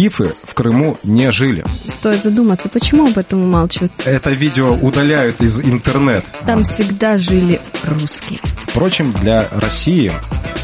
Скифы 0.00 0.32
в 0.44 0.54
Крыму 0.54 0.96
не 1.02 1.30
жили. 1.30 1.62
Стоит 1.86 2.22
задуматься, 2.22 2.70
почему 2.70 3.08
об 3.08 3.18
этом 3.18 3.42
умалчивают. 3.42 3.92
Это 4.06 4.30
видео 4.30 4.72
удаляют 4.72 5.42
из 5.42 5.60
интернет. 5.60 6.24
Там 6.46 6.64
всегда 6.64 7.18
жили 7.18 7.60
русские. 7.84 8.40
Впрочем, 8.68 9.12
для 9.12 9.46
России 9.50 10.10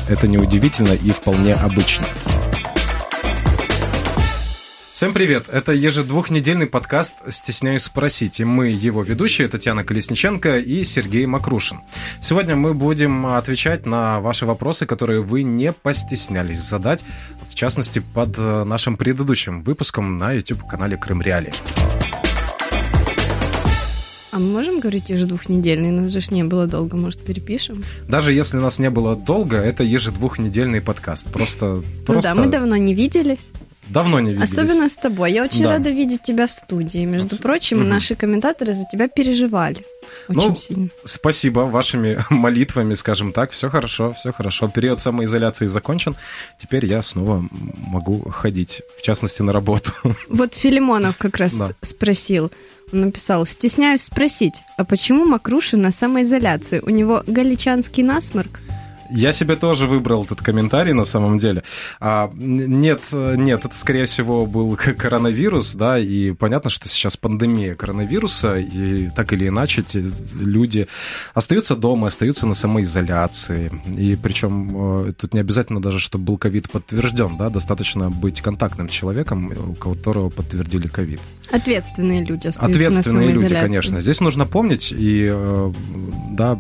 это 0.09 0.27
неудивительно 0.27 0.93
и 0.95 1.11
вполне 1.11 1.53
обычно. 1.53 2.07
Всем 4.97 5.13
привет! 5.13 5.51
Это 5.53 5.73
ежедвухнедельный 5.73 6.67
подкаст 6.67 7.17
«Стесняюсь 7.31 7.83
спросить». 7.83 8.41
И 8.41 8.47
мы 8.47 8.69
его 8.69 9.03
ведущие 9.03 9.47
Татьяна 9.47 9.85
Колесниченко 9.85 10.57
и 10.57 10.85
Сергей 10.85 11.27
Макрушин. 11.27 11.81
Сегодня 12.23 12.57
мы 12.57 12.73
будем 12.73 13.27
отвечать 13.27 13.85
на 13.85 14.21
ваши 14.21 14.47
вопросы, 14.47 14.87
которые 14.87 15.21
вы 15.21 15.43
не 15.43 15.75
постеснялись 15.75 16.63
задать, 16.63 17.05
в 17.47 17.55
частности, 17.55 18.03
под 18.15 18.39
нашим 18.39 18.97
предыдущим 18.97 19.61
выпуском 19.61 20.17
на 20.17 20.33
YouTube-канале 20.33 20.97
«Крым 20.97 21.21
Реалии». 21.21 21.53
А 24.33 24.39
мы 24.39 24.51
можем 24.51 24.81
говорить 24.81 25.11
ежедвухнедельный? 25.11 25.91
Нас 25.91 26.11
же 26.11 26.21
не 26.31 26.45
было 26.45 26.67
долго, 26.67 26.97
может, 26.97 27.23
перепишем? 27.23 27.85
Даже 28.09 28.33
если 28.33 28.57
нас 28.57 28.79
не 28.79 28.89
было 28.89 29.15
долго, 29.15 29.59
это 29.59 29.83
ежедвухнедельный 29.83 30.81
подкаст. 30.81 31.31
Просто, 31.31 31.83
Ну 31.83 31.83
просто... 32.05 32.35
да, 32.35 32.43
мы 32.43 32.51
давно 32.51 32.77
не 32.77 32.95
виделись. 32.95 33.51
Давно 33.91 34.21
не 34.21 34.31
виделись. 34.33 34.53
Особенно 34.53 34.89
с 34.89 34.97
тобой. 34.97 35.33
Я 35.33 35.45
очень 35.45 35.65
Да. 35.65 35.71
рада 35.73 35.91
видеть 35.91 36.23
тебя 36.23 36.47
в 36.47 36.53
студии. 36.53 37.05
Между 37.05 37.29
Абс- 37.29 37.41
прочим, 37.43 37.79
Мгм. 37.81 37.89
наши 37.89 38.15
комментаторы 38.17 38.73
за 38.75 38.85
тебя 38.91 39.09
переживали. 39.09 39.85
Очень 40.29 40.49
Ну, 40.49 40.57
сильно. 40.57 40.87
Спасибо 41.05 41.61
вашими 41.61 42.19
молитвами, 42.31 42.95
скажем 42.95 43.33
так. 43.33 43.51
Все 43.53 43.69
хорошо, 43.69 44.13
все 44.13 44.33
хорошо. 44.33 44.69
Период 44.69 45.01
самоизоляции 45.01 45.67
закончен. 45.67 46.17
Теперь 46.61 46.87
я 46.87 47.03
снова 47.03 47.45
могу 47.87 48.29
ходить, 48.31 48.83
в 48.99 49.03
частности, 49.03 49.43
на 49.43 49.53
работу. 49.53 49.93
Вот 50.29 50.55
Филимонов 50.55 51.17
как 51.19 51.37
раз 51.37 51.57
Да. 51.59 51.71
спросил. 51.83 52.51
Он 52.93 53.01
написал, 53.01 53.45
стесняюсь 53.47 54.03
спросить, 54.03 54.63
а 54.79 54.85
почему 54.85 55.27
Макрушин 55.27 55.81
на 55.83 55.91
самоизоляции? 55.91 56.81
У 56.81 56.91
него 56.91 57.23
галичанский 57.27 58.03
насморк? 58.05 58.61
Я 59.11 59.33
себе 59.33 59.57
тоже 59.57 59.87
выбрал 59.87 60.25
этот 60.25 60.41
комментарий 60.41 60.93
на 60.93 61.05
самом 61.05 61.39
деле. 61.39 61.63
А, 62.01 62.31
нет, 62.35 63.01
э, 63.13 63.35
нет, 63.37 63.65
это 63.65 63.77
скорее 63.77 64.07
всего 64.07 64.47
был 64.47 64.77
коронавирус, 64.77 65.75
да, 65.75 65.99
и 65.99 66.33
понятно, 66.33 66.71
что 66.71 66.89
сейчас 66.89 67.17
пандемия 67.17 67.75
коронавируса, 67.75 68.57
и 68.59 69.09
так 69.09 69.33
или 69.33 69.49
иначе 69.49 69.85
люди 70.41 70.87
остаются 71.35 71.77
дома, 71.77 72.09
остаются 72.09 72.47
на 72.47 72.55
самоизоляции. 72.55 73.71
И 73.97 74.17
причем 74.17 75.09
э, 75.09 75.13
тут 75.13 75.35
не 75.35 75.41
обязательно 75.41 75.81
даже, 75.81 75.99
чтобы 75.99 76.25
был 76.25 76.39
ковид 76.39 76.71
подтвержден, 76.71 77.37
да, 77.37 77.51
достаточно 77.51 78.11
быть 78.11 78.41
контактным 78.41 78.89
человеком, 78.89 79.53
у 79.71 79.75
которого 79.75 80.31
подтвердили 80.31 80.89
ковид. 80.89 81.21
Ответственные 81.51 82.25
люди 82.25 82.49
остаются 82.49 82.79
Ответственные 82.79 83.33
люди, 83.33 83.55
конечно. 83.55 84.01
Здесь 84.01 84.21
нужно 84.21 84.47
помнить, 84.47 84.93
и 84.93 85.29
э, 85.31 85.73
да, 86.33 86.59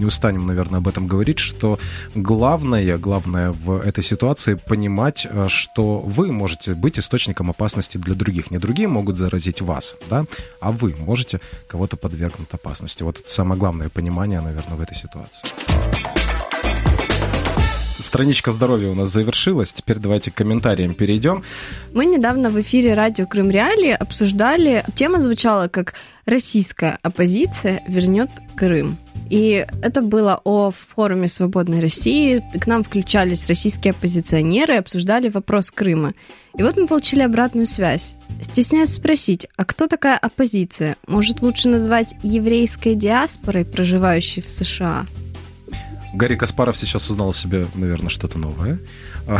не 0.00 0.06
устанем, 0.06 0.46
наверное, 0.46 0.78
об 0.78 0.88
этом 0.88 1.06
говорить, 1.06 1.38
что 1.38 1.78
главное, 2.14 2.98
главное 2.98 3.52
в 3.52 3.78
этой 3.78 4.02
ситуации 4.02 4.54
понимать, 4.54 5.26
э, 5.30 5.48
что 5.48 6.00
вы 6.00 6.32
можете 6.32 6.74
быть 6.74 6.98
источником 6.98 7.50
опасности 7.50 7.98
для 7.98 8.14
других. 8.14 8.50
Не 8.50 8.58
другие 8.58 8.88
могут 8.88 9.16
заразить 9.16 9.60
вас, 9.60 9.96
да, 10.08 10.24
а 10.60 10.72
вы 10.72 10.94
можете 10.98 11.40
кого-то 11.68 11.96
подвергнуть 11.96 12.48
опасности. 12.52 13.02
Вот 13.02 13.20
это 13.20 13.30
самое 13.30 13.60
главное 13.60 13.88
понимание, 13.88 14.40
наверное, 14.40 14.76
в 14.76 14.80
этой 14.80 14.96
ситуации. 14.96 16.19
Страничка 18.00 18.50
здоровья 18.50 18.88
у 18.88 18.94
нас 18.94 19.10
завершилась. 19.10 19.72
Теперь 19.72 19.98
давайте 19.98 20.30
к 20.30 20.34
комментариям 20.34 20.94
перейдем. 20.94 21.44
Мы 21.92 22.06
недавно 22.06 22.50
в 22.50 22.60
эфире 22.60 22.94
радио 22.94 23.26
Крым 23.26 23.50
Реалии 23.50 23.90
обсуждали, 23.90 24.84
тема 24.94 25.20
звучала 25.20 25.68
как 25.68 25.94
«Российская 26.24 26.98
оппозиция 27.02 27.82
вернет 27.86 28.30
Крым». 28.56 28.98
И 29.28 29.64
это 29.82 30.02
было 30.02 30.40
о 30.44 30.70
форуме 30.70 31.28
«Свободной 31.28 31.80
России». 31.80 32.42
К 32.58 32.66
нам 32.66 32.82
включались 32.82 33.48
российские 33.48 33.92
оппозиционеры 33.92 34.74
и 34.74 34.78
обсуждали 34.78 35.28
вопрос 35.28 35.70
Крыма. 35.70 36.14
И 36.56 36.62
вот 36.62 36.76
мы 36.76 36.86
получили 36.86 37.20
обратную 37.22 37.66
связь. 37.66 38.16
Стесняюсь 38.42 38.90
спросить, 38.90 39.46
а 39.56 39.64
кто 39.64 39.86
такая 39.86 40.16
оппозиция? 40.16 40.96
Может, 41.06 41.42
лучше 41.42 41.68
назвать 41.68 42.14
еврейской 42.22 42.94
диаспорой, 42.94 43.64
проживающей 43.64 44.42
в 44.42 44.50
США? 44.50 45.06
Гарри 46.12 46.36
Каспаров 46.36 46.76
сейчас 46.76 47.08
узнал 47.08 47.30
о 47.30 47.34
себе, 47.34 47.66
наверное, 47.74 48.08
что-то 48.08 48.38
новое. 48.38 48.80
А, 49.26 49.38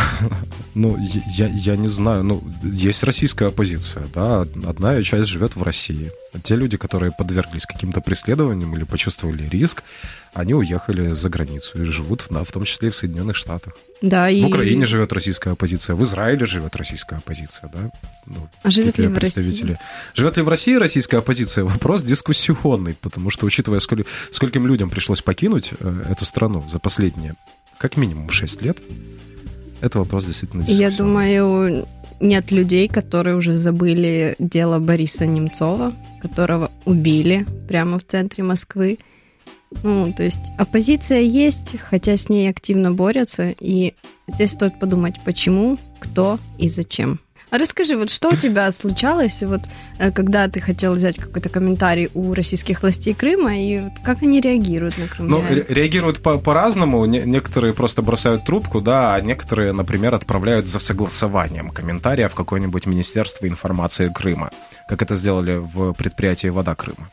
Ну, 0.75 0.97
я, 1.37 1.49
я 1.49 1.77
не 1.77 1.89
знаю. 1.89 2.23
Ну, 2.23 2.43
есть 2.63 3.03
российская 3.03 3.49
оппозиция, 3.49 4.07
да. 4.15 4.43
Одна 4.43 4.95
ее 4.95 5.05
часть 5.05 5.29
живет 5.29 5.57
в 5.57 5.63
России. 5.63 6.11
Те 6.43 6.57
люди, 6.57 6.77
которые 6.77 7.11
подверглись 7.11 7.67
каким-то 7.67 8.01
преследованиям 8.01 8.75
или 8.77 8.85
почувствовали 8.85 9.49
риск, 9.49 9.83
они 10.33 10.55
уехали 10.55 11.13
за 11.13 11.29
границу 11.29 11.83
и 11.83 11.85
живут, 11.85 12.27
да, 12.31 12.45
в 12.45 12.53
том 12.53 12.65
числе 12.65 12.89
и 12.89 12.91
в 12.91 12.97
Соединенных 12.97 13.37
Штатах. 13.37 13.77
Да, 14.01 14.31
и... 14.31 14.41
В 14.43 14.47
Украине 14.47 14.87
живет 14.87 15.13
российская 15.13 15.51
оппозиция, 15.51 15.97
в 15.97 16.05
Израиле 16.05 16.47
живет 16.47 16.77
российская 16.77 17.17
оппозиция, 17.17 17.71
да. 17.73 17.91
Ну, 18.27 18.49
А 18.63 18.71
живет 18.71 18.99
ли 18.99 19.09
в 19.09 19.19
России? 19.19 19.35
представители. 19.35 19.79
Живет 20.15 20.37
ли 20.37 20.43
в 20.43 20.49
России 20.49 20.77
российская 20.77 21.19
оппозиция? 21.19 21.65
Вопрос 21.65 22.03
дискуссионный, 22.03 22.95
потому 22.95 23.31
что, 23.31 23.47
учитывая, 23.47 23.81
сколь- 23.81 24.07
скольким 24.31 24.67
людям 24.67 24.89
пришлось 24.89 25.23
покинуть 25.23 25.73
э, 25.81 26.05
эту 26.11 26.25
страну 26.25 26.65
за 26.71 26.79
последние, 26.79 27.35
как 27.79 27.97
минимум, 27.97 28.31
6 28.31 28.63
лет, 28.63 28.79
это 29.81 29.99
вопрос 29.99 30.27
действительно 30.27 30.63
И 30.63 30.73
Я 30.73 30.91
думаю, 30.91 31.87
нет 32.21 32.51
людей, 32.51 32.89
которые 32.89 33.37
уже 33.37 33.53
забыли 33.53 34.37
дело 34.39 34.79
Бориса 34.79 35.27
Немцова, 35.27 35.95
которого 36.21 36.71
убили 36.85 37.47
прямо 37.69 37.99
в 37.99 38.05
центре 38.05 38.45
Москвы. 38.45 38.99
Ну, 39.83 40.13
то 40.13 40.23
есть 40.23 40.41
оппозиция 40.59 41.21
есть, 41.21 41.77
хотя 41.79 42.17
с 42.17 42.29
ней 42.29 42.51
активно 42.51 42.93
борются, 42.93 43.55
и 43.59 43.95
здесь 44.27 44.53
стоит 44.53 44.79
подумать, 44.79 45.15
почему, 45.25 45.79
кто 46.01 46.39
и 46.59 46.69
зачем. 46.69 47.21
А 47.51 47.59
расскажи, 47.59 47.97
вот 47.97 48.11
что 48.11 48.29
у 48.31 48.37
тебя 48.37 48.71
случалось, 48.71 49.43
вот 49.43 49.63
э, 49.99 50.11
когда 50.13 50.47
ты 50.49 50.61
хотел 50.61 50.95
взять 50.95 51.17
какой-то 51.19 51.49
комментарий 51.49 52.09
у 52.15 52.33
российских 52.35 52.83
властей 52.83 53.13
Крыма, 53.13 53.59
и 53.59 53.81
вот 53.81 53.93
как 54.05 54.23
они 54.23 54.41
реагируют 54.41 54.97
на 54.99 55.07
Крым? 55.09 55.29
Ну, 55.29 55.43
ре- 55.49 55.67
реагируют 55.69 56.23
по- 56.23 56.39
по-разному. 56.39 57.05
Не- 57.07 57.23
некоторые 57.23 57.75
просто 57.75 58.03
бросают 58.03 58.45
трубку, 58.45 58.81
да, 58.81 59.15
а 59.15 59.21
некоторые, 59.21 59.73
например, 59.73 60.15
отправляют 60.15 60.69
за 60.69 60.79
согласованием 60.79 61.71
комментария 61.71 62.29
в 62.29 62.35
какое-нибудь 62.35 62.87
Министерство 62.87 63.47
информации 63.47 64.13
Крыма, 64.15 64.51
как 64.89 65.03
это 65.03 65.15
сделали 65.17 65.57
в 65.57 65.93
предприятии 65.95 66.49
«Вода 66.49 66.75
Крыма». 66.77 67.11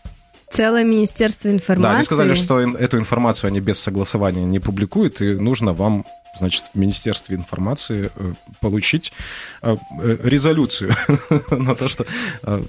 Целое 0.50 0.84
Министерство 0.86 1.50
информации. 1.50 1.84
Да, 1.92 1.96
они 1.96 2.04
сказали, 2.04 2.34
что 2.36 2.60
эту 2.62 2.98
информацию 2.98 3.50
они 3.50 3.60
без 3.60 3.80
согласования 3.80 4.46
не 4.46 4.60
публикуют, 4.60 5.20
и 5.22 5.34
нужно 5.34 5.74
вам, 5.74 6.06
значит, 6.38 6.66
в 6.74 6.78
Министерстве 6.78 7.36
информации 7.36 8.12
э, 8.16 8.34
получить 8.62 9.14
э, 9.62 9.76
э, 10.02 10.18
резолюцию 10.24 10.94
на 11.52 11.76
то, 11.76 11.90
что 11.90 12.06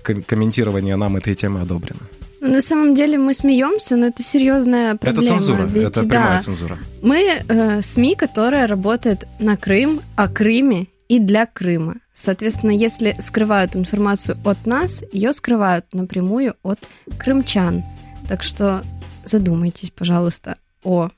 ком- 0.02 0.22
комментирование 0.22 0.96
нам 0.96 1.16
этой 1.16 1.34
темы 1.34 1.60
одобрено. 1.60 2.00
На 2.40 2.60
самом 2.60 2.94
деле 2.94 3.18
мы 3.18 3.34
смеемся, 3.34 3.96
но 3.96 4.06
это 4.06 4.22
серьезная 4.22 4.94
проблема. 4.94 5.22
Это 5.22 5.38
цензура, 5.38 5.62
Ведь, 5.64 5.84
это 5.84 6.02
да, 6.04 6.08
прямая 6.08 6.40
цензура. 6.40 6.78
Мы 7.02 7.42
э, 7.48 7.82
СМИ, 7.82 8.14
которая 8.14 8.66
работает 8.66 9.26
на 9.40 9.56
Крым, 9.56 10.00
о 10.14 10.28
Крыме 10.28 10.86
и 11.08 11.18
для 11.18 11.46
Крыма. 11.46 11.96
Соответственно, 12.12 12.70
если 12.70 13.16
скрывают 13.18 13.74
информацию 13.74 14.38
от 14.44 14.66
нас, 14.66 15.02
ее 15.12 15.32
скрывают 15.32 15.86
напрямую 15.92 16.54
от 16.62 16.78
крымчан. 17.18 17.84
Так 18.28 18.42
что 18.42 18.84
задумайтесь, 19.24 19.90
пожалуйста, 19.90 20.58
о 20.84 21.10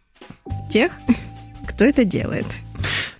тех, 0.71 0.93
кто 1.81 1.87
это 1.87 2.05
делает. 2.05 2.45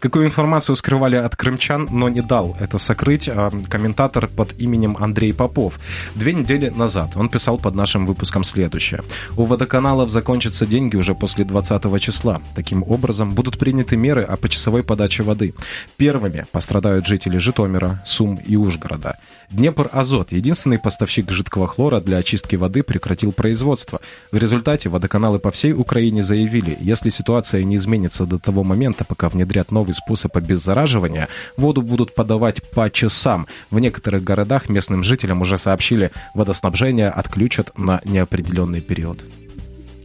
Какую 0.01 0.25
информацию 0.25 0.77
скрывали 0.77 1.17
от 1.17 1.37
крымчан, 1.37 1.87
но 1.91 2.09
не 2.09 2.23
дал 2.23 2.57
это 2.59 2.79
сокрыть 2.79 3.29
а, 3.29 3.51
комментатор 3.69 4.29
под 4.29 4.59
именем 4.59 4.97
Андрей 4.99 5.35
Попов. 5.35 5.79
Две 6.15 6.33
недели 6.33 6.71
назад 6.71 7.17
он 7.17 7.29
писал 7.29 7.59
под 7.59 7.75
нашим 7.75 8.07
выпуском 8.07 8.43
следующее. 8.43 9.03
У 9.37 9.45
водоканалов 9.45 10.09
закончатся 10.09 10.65
деньги 10.65 10.97
уже 10.97 11.15
после 11.15 11.45
20 11.45 12.01
числа. 12.01 12.41
Таким 12.55 12.83
образом, 12.83 13.35
будут 13.35 13.59
приняты 13.59 13.99
меры 13.99 14.23
о 14.23 14.39
почасовой 14.39 14.83
подаче 14.83 15.23
воды. 15.23 15.53
Первыми 15.99 16.47
пострадают 16.51 17.07
жители 17.07 17.37
Житомира, 17.37 18.03
Сум 18.07 18.37
и 18.37 18.57
Ужгорода. 18.57 19.19
Днепр 19.51 19.91
Азот, 19.93 20.33
единственный 20.33 20.79
поставщик 20.79 21.31
жидкого 21.31 21.69
хлора 21.69 22.01
для 22.01 22.17
очистки 22.17 22.57
воды, 22.57 22.83
прекратил 22.83 23.33
производство. 23.33 24.01
В 24.33 24.39
результате 24.39 24.89
водоканалы 24.89 25.41
по 25.41 25.51
всей 25.51 25.75
Украине 25.75 26.23
заявили, 26.23 26.79
если 26.81 27.11
ситуация 27.11 27.65
не 27.65 27.77
изменится 27.77 28.25
до 28.25 28.39
того 28.39 28.65
момента, 28.65 29.05
пока 29.05 29.29
внедрят 29.29 29.71
новый 29.91 29.95
способ 29.95 30.37
обеззараживания, 30.37 31.29
воду 31.57 31.83
будут 31.83 32.15
подавать 32.15 32.63
по 32.71 32.91
часам. 32.91 33.47
В 33.71 33.79
некоторых 33.81 34.23
городах 34.23 34.69
местным 34.69 35.03
жителям 35.03 35.43
уже 35.43 35.59
сообщили, 35.59 36.11
водоснабжение 36.35 37.11
отключат 37.11 37.77
на 37.79 38.01
неопределенный 38.05 38.81
период. 38.81 39.25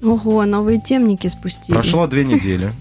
Ого, 0.03 0.45
новые 0.45 0.79
темники 0.79 1.27
спустили. 1.27 1.73
Прошло 1.73 2.07
две 2.07 2.25
недели. 2.25 2.71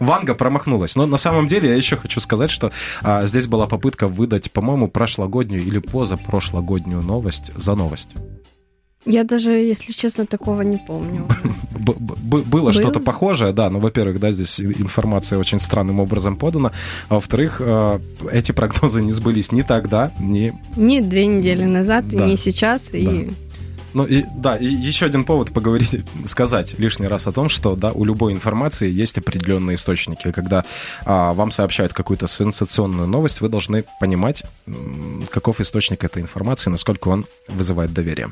Ванга 0.00 0.34
промахнулась. 0.34 0.96
Но 0.96 1.06
на 1.06 1.18
самом 1.18 1.46
деле 1.46 1.68
я 1.68 1.76
еще 1.76 1.96
хочу 1.96 2.20
сказать, 2.20 2.50
что 2.50 2.70
а, 3.02 3.26
здесь 3.26 3.46
была 3.46 3.66
попытка 3.66 4.08
выдать, 4.08 4.50
по-моему, 4.50 4.88
прошлогоднюю 4.88 5.62
или 5.62 5.78
позапрошлогоднюю 5.78 7.02
новость 7.02 7.52
за 7.56 7.74
новость. 7.74 8.10
Я 9.06 9.24
даже, 9.24 9.52
если 9.52 9.92
честно, 9.92 10.26
такого 10.26 10.60
не 10.62 10.76
помню. 10.76 11.26
Было 11.74 12.72
что-то 12.72 13.00
похожее, 13.00 13.52
да, 13.52 13.70
но, 13.70 13.80
во-первых, 13.80 14.20
да, 14.20 14.30
здесь 14.30 14.60
информация 14.60 15.38
очень 15.38 15.58
странным 15.58 16.00
образом 16.00 16.36
подана, 16.36 16.72
а 17.08 17.14
во-вторых, 17.14 17.60
а, 17.60 18.00
эти 18.30 18.52
прогнозы 18.52 19.02
не 19.02 19.10
сбылись 19.10 19.52
ни 19.52 19.62
тогда, 19.62 20.12
ни... 20.20 20.52
Ни 20.76 21.00
две 21.00 21.26
недели 21.26 21.64
назад, 21.64 22.08
да. 22.08 22.26
ни 22.26 22.34
сейчас, 22.34 22.90
да. 22.90 22.98
и... 22.98 23.30
Ну 23.92 24.04
и 24.04 24.24
да, 24.36 24.56
и 24.56 24.66
еще 24.66 25.06
один 25.06 25.24
повод 25.24 25.52
поговорить, 25.52 26.02
сказать 26.24 26.78
лишний 26.78 27.08
раз 27.08 27.26
о 27.26 27.32
том, 27.32 27.48
что 27.48 27.74
да, 27.74 27.90
у 27.90 28.04
любой 28.04 28.32
информации 28.32 28.88
есть 28.88 29.18
определенные 29.18 29.74
источники. 29.74 30.30
Когда 30.30 30.64
а, 31.04 31.32
вам 31.32 31.50
сообщают 31.50 31.92
какую-то 31.92 32.28
сенсационную 32.28 33.08
новость, 33.08 33.40
вы 33.40 33.48
должны 33.48 33.84
понимать, 33.98 34.44
каков 35.30 35.60
источник 35.60 36.04
этой 36.04 36.22
информации, 36.22 36.70
насколько 36.70 37.08
он 37.08 37.26
вызывает 37.48 37.92
доверие. 37.92 38.30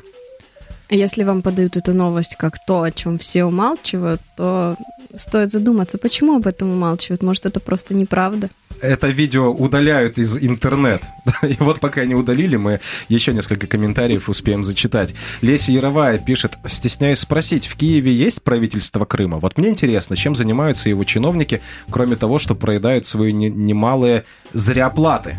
Если 0.89 1.23
вам 1.23 1.41
подают 1.43 1.77
эту 1.77 1.93
новость 1.93 2.35
как 2.35 2.63
то, 2.65 2.81
о 2.81 2.91
чем 2.91 3.19
все 3.19 3.45
умалчивают, 3.45 4.21
то 4.35 4.75
стоит 5.13 5.51
задуматься, 5.51 5.97
почему 5.99 6.35
об 6.35 6.47
этом 6.47 6.71
умалчивают. 6.71 7.23
Может, 7.23 7.45
это 7.45 7.59
просто 7.59 7.93
неправда? 7.93 8.49
Это 8.81 9.07
видео 9.07 9.51
удаляют 9.51 10.17
из 10.17 10.37
интернет. 10.37 11.03
И 11.43 11.57
вот 11.59 11.79
пока 11.79 12.05
не 12.05 12.15
удалили, 12.15 12.55
мы 12.55 12.79
еще 13.07 13.33
несколько 13.33 13.67
комментариев 13.67 14.29
успеем 14.29 14.63
зачитать. 14.63 15.13
Леся 15.41 15.71
Яровая 15.71 16.17
пишет, 16.17 16.53
стесняюсь 16.65 17.19
спросить, 17.19 17.67
в 17.67 17.75
Киеве 17.75 18.11
есть 18.13 18.41
правительство 18.41 19.05
Крыма? 19.05 19.37
Вот 19.37 19.57
мне 19.57 19.69
интересно, 19.69 20.15
чем 20.15 20.33
занимаются 20.33 20.89
его 20.89 21.03
чиновники, 21.03 21.61
кроме 21.91 22.15
того, 22.15 22.39
что 22.39 22.55
проедают 22.55 23.05
свои 23.05 23.33
немалые 23.33 24.23
зряплаты? 24.53 25.37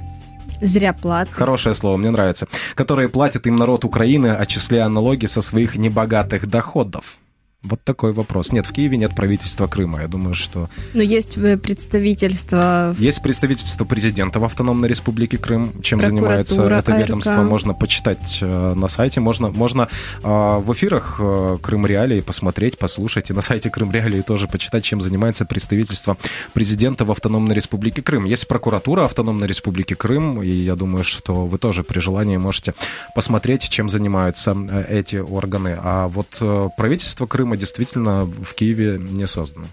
Зря 0.61 0.93
платят. 0.93 1.33
Хорошее 1.33 1.75
слово, 1.75 1.97
мне 1.97 2.11
нравится. 2.11 2.49
Которые 2.75 3.09
платят 3.09 3.47
им 3.47 3.57
народ 3.57 3.85
Украины, 3.85 4.29
отчисляя 4.29 4.89
налоги 4.89 5.27
со 5.27 5.43
своих 5.43 5.77
небогатых 5.77 6.47
доходов. 6.47 7.19
Вот 7.63 7.85
такой 7.85 8.15
вопрос. 8.15 8.53
Нет, 8.53 8.65
в 8.65 8.73
Киеве 8.73 8.97
нет 8.97 9.15
правительства 9.15 9.67
Крыма. 9.67 10.01
Я 10.01 10.09
думаю, 10.09 10.33
что... 10.33 10.71
Но 10.95 11.03
есть 11.03 11.37
э, 11.37 11.59
представительство... 11.59 12.95
Есть 12.99 13.23
представительство 13.23 13.85
президента 13.85 14.41
в 14.41 14.45
Автономной 14.45 14.89
Республике 14.89 15.37
Крым. 15.37 15.83
Чем 15.83 16.01
занимается 16.01 16.65
это 16.65 16.97
ведомство, 16.97 17.35
АРК. 17.35 17.51
можно 17.51 17.75
почитать 17.75 18.39
э, 18.41 18.75
на 18.75 18.89
сайте. 18.89 19.21
Можно, 19.21 19.51
можно 19.51 19.89
э, 20.23 20.27
в 20.27 20.73
эфирах 20.73 21.21
Крым 21.61 21.85
Реалии 21.85 22.21
посмотреть, 22.21 22.79
послушать. 22.79 23.29
И 23.29 23.35
на 23.35 23.43
сайте 23.43 23.69
Крым 23.69 23.93
Реалии 23.93 24.23
тоже 24.23 24.49
почитать, 24.49 24.83
чем 24.83 25.03
занимается 25.03 25.45
представительство 25.45 26.17
президента 26.55 27.05
в 27.05 27.11
Автономной 27.11 27.55
Республике 27.55 28.01
Крым. 28.01 28.25
Есть 28.25 28.49
прокуратура 28.49 29.05
Автономной 29.05 29.47
Республики 29.47 29.93
Крым. 29.93 30.43
И 30.43 30.49
я 30.49 30.77
думаю, 30.77 31.05
что 31.05 31.45
вы 31.45 31.59
тоже 31.59 31.85
при 31.85 31.99
желании 31.99 32.39
можете 32.39 32.73
посмотреть, 33.15 33.69
чем 33.69 33.91
занимаются 33.91 34.57
эти 34.89 35.17
органы. 35.17 35.77
А 35.79 36.09
вот 36.09 36.43
правительство 36.79 37.27
Крыма 37.27 37.50
Крыма 37.51 37.57
действительно 37.57 38.25
в 38.25 38.55
Киеве 38.55 38.99
не 38.99 39.27
создано. 39.27 39.67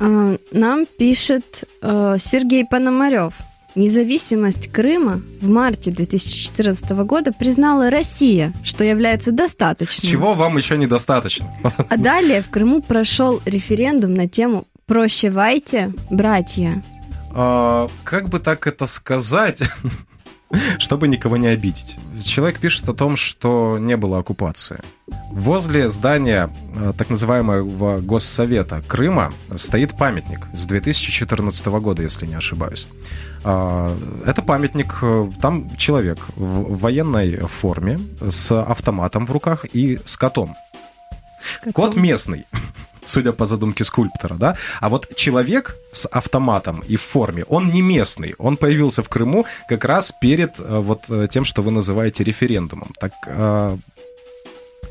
А, 0.00 0.36
нам 0.52 0.86
пишет 0.86 1.64
э, 1.80 2.16
Сергей 2.18 2.64
Пономарев. 2.64 3.34
Независимость 3.76 4.72
Крыма 4.72 5.20
в 5.40 5.48
марте 5.48 5.92
2014 5.92 6.90
года 7.04 7.32
признала 7.32 7.90
Россия, 7.90 8.52
что 8.64 8.84
является 8.84 9.30
достаточным. 9.30 10.10
Чего 10.10 10.34
вам 10.34 10.56
еще 10.56 10.76
недостаточно? 10.76 11.46
А 11.88 11.96
далее 11.96 12.42
в 12.42 12.50
Крыму 12.50 12.82
прошел 12.82 13.40
референдум 13.44 14.14
на 14.14 14.28
тему 14.28 14.66
«Прощевайте, 14.86 15.92
братья». 16.10 16.82
А, 17.32 17.86
как 18.02 18.28
бы 18.28 18.40
так 18.40 18.66
это 18.66 18.86
сказать? 18.86 19.62
чтобы 20.78 21.08
никого 21.08 21.36
не 21.36 21.48
обидеть. 21.48 21.96
Человек 22.24 22.58
пишет 22.58 22.88
о 22.88 22.94
том, 22.94 23.16
что 23.16 23.78
не 23.78 23.96
было 23.96 24.18
оккупации. 24.18 24.80
Возле 25.30 25.88
здания 25.88 26.50
э, 26.74 26.92
так 26.96 27.10
называемого 27.10 28.00
Госсовета 28.00 28.82
Крыма 28.86 29.32
стоит 29.56 29.96
памятник 29.96 30.46
с 30.54 30.66
2014 30.66 31.66
года, 31.66 32.02
если 32.02 32.26
не 32.26 32.34
ошибаюсь. 32.34 32.86
А, 33.44 33.96
это 34.26 34.42
памятник, 34.42 34.98
э, 35.02 35.30
там 35.40 35.74
человек 35.76 36.18
в 36.36 36.78
военной 36.78 37.36
форме 37.46 38.00
с 38.20 38.52
автоматом 38.52 39.26
в 39.26 39.32
руках 39.32 39.66
и 39.72 40.00
с 40.04 40.16
котом. 40.16 40.56
С 41.42 41.58
котом. 41.58 41.72
Кот 41.72 41.96
местный 41.96 42.46
судя 43.08 43.32
по 43.32 43.46
задумке 43.46 43.84
скульптора, 43.84 44.34
да? 44.34 44.56
А 44.80 44.88
вот 44.88 45.14
человек 45.14 45.76
с 45.92 46.06
автоматом 46.06 46.82
и 46.90 46.96
в 46.96 47.02
форме, 47.02 47.44
он 47.48 47.72
не 47.72 47.82
местный, 47.82 48.34
он 48.38 48.56
появился 48.56 49.02
в 49.02 49.08
Крыму 49.08 49.46
как 49.68 49.84
раз 49.84 50.12
перед 50.20 50.60
э, 50.60 50.80
вот 50.80 51.10
э, 51.10 51.28
тем, 51.30 51.44
что 51.44 51.62
вы 51.62 51.70
называете 51.70 52.24
референдумом. 52.24 52.92
Так 53.00 53.12
э, 53.26 53.78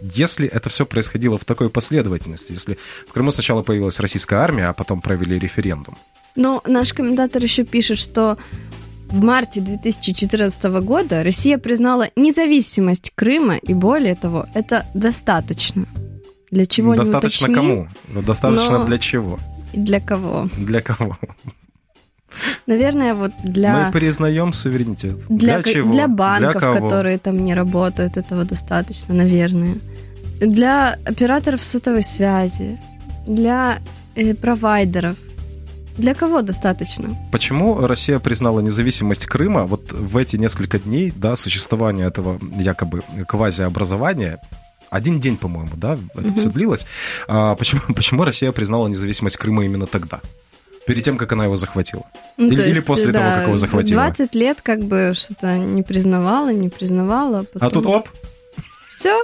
если 0.02 0.48
это 0.48 0.70
все 0.70 0.86
происходило 0.86 1.38
в 1.38 1.46
такой 1.46 1.70
последовательности, 1.70 2.54
если 2.54 2.78
в 3.08 3.14
Крыму 3.14 3.32
сначала 3.32 3.64
появилась 3.64 4.00
российская 4.00 4.38
армия, 4.38 4.70
а 4.70 4.74
потом 4.74 5.02
провели 5.02 5.40
референдум. 5.40 5.98
Но 6.36 6.62
наш 6.68 6.94
комментатор 6.94 7.42
еще 7.42 7.64
пишет, 7.64 7.98
что 7.98 8.38
в 9.10 9.24
марте 9.24 9.62
2014 9.62 10.64
года 10.82 11.24
Россия 11.24 11.58
признала 11.58 12.10
независимость 12.16 13.12
Крыма, 13.16 13.56
и 13.56 13.74
более 13.74 14.16
того, 14.16 14.48
это 14.54 14.86
достаточно. 14.94 15.88
Для 16.52 16.66
чего 16.66 16.96
Достаточно 16.96 17.54
кому? 17.54 17.88
Достаточно 18.08 18.86
для 18.86 18.98
чего? 18.98 19.40
Для 19.74 20.00
кого? 20.00 20.48
Для 20.58 20.82
кого? 20.82 21.18
Наверное, 22.68 23.14
вот 23.14 23.32
для... 23.44 23.86
Мы 23.86 23.92
признаем 23.92 24.54
суверенитет. 24.54 25.26
Для, 25.30 25.62
для 25.62 25.74
чего? 25.74 25.92
Для 25.92 26.08
банков, 26.08 26.62
для 26.62 26.74
которые 26.74 27.18
там 27.18 27.44
не 27.44 27.54
работают, 27.54 28.18
этого 28.18 28.44
достаточно, 28.44 29.14
наверное. 29.14 29.78
Для 30.40 31.00
операторов 31.06 31.64
сотовой 31.64 32.04
связи, 32.04 32.78
для 33.26 33.80
э, 34.16 34.34
провайдеров. 34.36 35.18
Для 35.98 36.14
кого 36.14 36.44
достаточно? 36.44 37.18
Почему 37.32 37.88
Россия 37.88 38.20
признала 38.20 38.60
независимость 38.60 39.26
Крыма 39.26 39.66
вот 39.66 39.92
в 39.92 40.16
эти 40.18 40.36
несколько 40.36 40.78
дней 40.78 41.12
да, 41.16 41.36
существования 41.36 42.06
этого 42.06 42.40
якобы 42.60 43.02
квазиобразования? 43.28 44.40
Один 44.90 45.20
день, 45.20 45.38
по-моему, 45.38 45.72
да, 45.76 45.98
это 46.16 46.28
угу. 46.28 46.40
все 46.40 46.50
длилось. 46.50 46.86
А 47.28 47.56
почему, 47.56 47.82
почему 47.96 48.24
Россия 48.24 48.52
признала 48.52 48.88
независимость 48.88 49.38
Крыма 49.38 49.66
именно 49.66 49.86
тогда? 49.86 50.22
Перед 50.86 51.04
тем, 51.04 51.18
как 51.18 51.34
она 51.34 51.44
его 51.44 51.58
захватила? 51.58 52.06
Ну, 52.38 52.48
или, 52.48 52.62
есть, 52.62 52.70
или 52.70 52.80
после 52.80 53.12
да, 53.12 53.20
того, 53.20 53.36
как 53.36 53.48
его 53.48 53.58
захватила? 53.58 54.02
20 54.04 54.36
лет 54.36 54.62
как 54.62 54.84
бы 54.84 55.12
что-то 55.14 55.58
не 55.58 55.84
признавала, 55.84 56.54
не 56.54 56.70
признавала. 56.70 57.44
Потом... 57.44 57.68
А 57.68 57.70
тут 57.70 57.86
оп! 57.86 58.10
Все. 58.90 59.22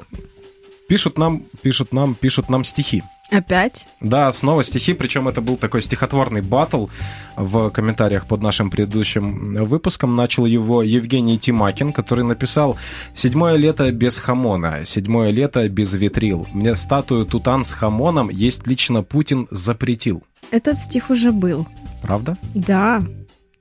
Пишут 0.89 1.17
нам, 1.17 1.45
пишут 1.61 1.93
нам, 1.93 2.15
пишут 2.15 2.49
нам 2.49 2.65
стихи. 2.65 3.01
Опять? 3.29 3.87
Да, 3.99 4.31
снова 4.31 4.63
стихи, 4.63 4.93
причем 4.93 5.27
это 5.27 5.41
был 5.41 5.55
такой 5.57 5.81
стихотворный 5.81 6.41
батл 6.41 6.87
в 7.35 7.69
комментариях 7.69 8.27
под 8.27 8.41
нашим 8.41 8.69
предыдущим 8.69 9.63
выпуском. 9.65 10.15
Начал 10.15 10.45
его 10.45 10.83
Евгений 10.83 11.39
Тимакин, 11.39 11.93
который 11.93 12.23
написал 12.23 12.77
«Седьмое 13.13 13.55
лето 13.55 13.91
без 13.91 14.19
хамона, 14.19 14.85
седьмое 14.85 15.31
лето 15.31 15.67
без 15.69 15.93
ветрил. 15.93 16.47
Мне 16.53 16.75
статую 16.75 17.25
Тутан 17.25 17.63
с 17.63 17.73
хамоном 17.73 18.29
есть 18.29 18.67
лично 18.67 19.03
Путин 19.03 19.47
запретил». 19.49 20.23
Этот 20.51 20.77
стих 20.77 21.09
уже 21.09 21.31
был. 21.31 21.65
Правда? 22.01 22.37
Да. 22.53 23.01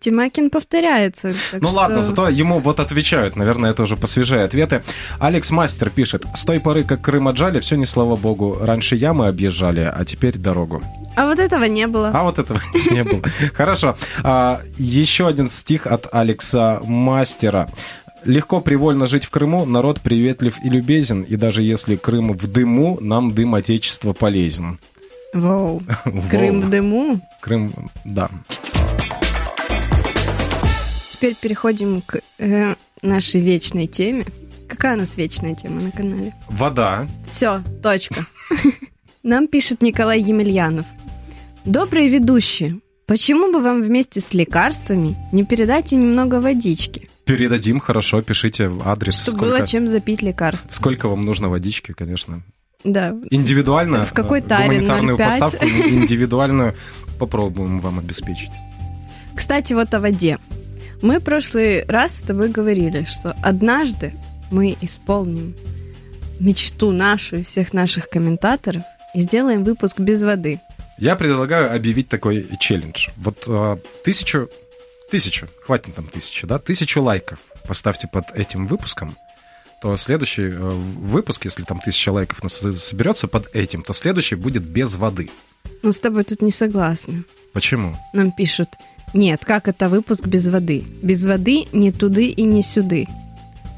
Тимакин 0.02 0.50
повторяется. 0.50 1.32
Ну 1.52 1.68
что... 1.68 1.78
ладно, 1.78 2.02
зато 2.02 2.28
ему 2.28 2.58
вот 2.58 2.80
отвечают. 2.80 3.36
Наверное, 3.36 3.70
это 3.70 3.84
уже 3.84 3.96
посвежее 3.96 4.42
ответы. 4.42 4.82
Алекс 5.20 5.52
Мастер 5.52 5.90
пишет. 5.90 6.26
С 6.34 6.44
той 6.44 6.58
поры, 6.58 6.82
как 6.82 7.02
Крым 7.02 7.28
отжали, 7.28 7.60
все 7.60 7.76
не 7.76 7.86
слава 7.86 8.16
богу. 8.16 8.58
Раньше 8.60 8.96
ямы 8.96 9.28
объезжали, 9.28 9.80
а 9.80 10.04
теперь 10.04 10.38
дорогу. 10.38 10.82
А 11.14 11.26
вот 11.26 11.38
этого 11.38 11.64
не 11.64 11.86
было. 11.86 12.10
А 12.12 12.24
вот 12.24 12.40
этого 12.40 12.60
не 12.90 13.04
было. 13.04 13.22
Хорошо. 13.54 13.96
А, 14.24 14.60
еще 14.76 15.28
один 15.28 15.48
стих 15.48 15.86
от 15.86 16.12
Алекса 16.12 16.80
Мастера. 16.82 17.68
Легко 18.24 18.60
привольно 18.60 19.06
жить 19.06 19.24
в 19.24 19.30
Крыму, 19.30 19.64
народ 19.66 20.00
приветлив 20.00 20.56
и 20.64 20.68
любезен, 20.68 21.22
и 21.22 21.36
даже 21.36 21.62
если 21.62 21.94
Крым 21.94 22.32
в 22.32 22.46
дыму, 22.48 22.98
нам 23.00 23.34
дым 23.34 23.54
Отечества 23.54 24.12
полезен. 24.12 24.80
Вау. 25.32 25.80
Крым 26.30 26.60
в 26.60 26.70
дыму? 26.70 27.20
Крым, 27.40 27.72
да 28.04 28.28
теперь 31.22 31.36
переходим 31.36 32.02
к 32.02 32.18
э, 32.38 32.74
нашей 33.00 33.40
вечной 33.40 33.86
теме. 33.86 34.24
Какая 34.68 34.96
у 34.96 34.98
нас 34.98 35.16
вечная 35.16 35.54
тема 35.54 35.80
на 35.80 35.92
канале? 35.92 36.34
Вода. 36.48 37.06
Все, 37.28 37.62
точка. 37.80 38.26
Нам 39.22 39.46
пишет 39.46 39.82
Николай 39.82 40.20
Емельянов. 40.20 40.84
Добрые 41.64 42.08
ведущие, 42.08 42.80
почему 43.06 43.52
бы 43.52 43.62
вам 43.62 43.82
вместе 43.82 44.20
с 44.20 44.34
лекарствами 44.34 45.16
не 45.30 45.44
передать 45.44 45.92
немного 45.92 46.40
водички? 46.40 47.08
Передадим, 47.24 47.78
хорошо, 47.78 48.20
пишите 48.20 48.68
адрес. 48.84 49.22
Чтобы 49.22 49.38
сколько... 49.38 49.58
было 49.58 49.66
чем 49.66 49.86
запить 49.86 50.22
лекарство. 50.22 50.74
Сколько 50.74 51.06
вам 51.06 51.24
нужно 51.24 51.48
водички, 51.48 51.92
конечно. 51.92 52.42
Да. 52.82 53.14
Индивидуально 53.30 54.06
В 54.06 54.12
какой 54.12 54.40
э, 54.40 54.42
таре? 54.42 54.64
гуманитарную 54.64 55.16
0,5? 55.16 55.24
поставку 55.24 55.64
индивидуальную 55.88 56.74
попробуем 57.20 57.78
вам 57.78 58.00
обеспечить. 58.00 58.50
Кстати, 59.36 59.72
вот 59.72 59.94
о 59.94 60.00
воде. 60.00 60.40
Мы 61.02 61.18
в 61.18 61.24
прошлый 61.24 61.84
раз 61.86 62.18
с 62.18 62.22
тобой 62.22 62.48
говорили, 62.48 63.02
что 63.02 63.36
однажды 63.42 64.14
мы 64.52 64.76
исполним 64.80 65.56
мечту 66.38 66.92
нашу 66.92 67.38
и 67.38 67.42
всех 67.42 67.72
наших 67.72 68.08
комментаторов 68.08 68.84
и 69.12 69.18
сделаем 69.18 69.64
выпуск 69.64 69.98
без 69.98 70.22
воды. 70.22 70.60
Я 70.98 71.16
предлагаю 71.16 71.74
объявить 71.74 72.08
такой 72.08 72.46
челлендж. 72.60 73.08
Вот 73.16 73.44
э, 73.48 73.76
тысячу, 74.04 74.48
тысячу, 75.10 75.48
хватит 75.64 75.96
там 75.96 76.06
тысячи, 76.06 76.46
да, 76.46 76.60
тысячу 76.60 77.02
лайков 77.02 77.40
поставьте 77.66 78.06
под 78.06 78.30
этим 78.36 78.68
выпуском, 78.68 79.16
то 79.80 79.96
следующий 79.96 80.50
э, 80.50 80.56
выпуск, 80.56 81.44
если 81.44 81.64
там 81.64 81.80
тысяча 81.80 82.10
лайков 82.10 82.44
нас 82.44 82.54
соберется 82.54 83.26
под 83.26 83.52
этим, 83.56 83.82
то 83.82 83.92
следующий 83.92 84.36
будет 84.36 84.62
без 84.62 84.94
воды. 84.94 85.30
Но 85.82 85.90
с 85.90 85.98
тобой 85.98 86.22
тут 86.22 86.42
не 86.42 86.52
согласны. 86.52 87.24
Почему? 87.52 87.96
Нам 88.12 88.30
пишут, 88.30 88.68
нет, 89.14 89.44
как 89.44 89.68
это 89.68 89.88
выпуск 89.88 90.26
без 90.26 90.48
воды? 90.48 90.84
Без 91.02 91.26
воды 91.26 91.66
ни 91.72 91.90
туды 91.90 92.26
и 92.26 92.42
ни 92.42 92.60
сюды. 92.62 93.06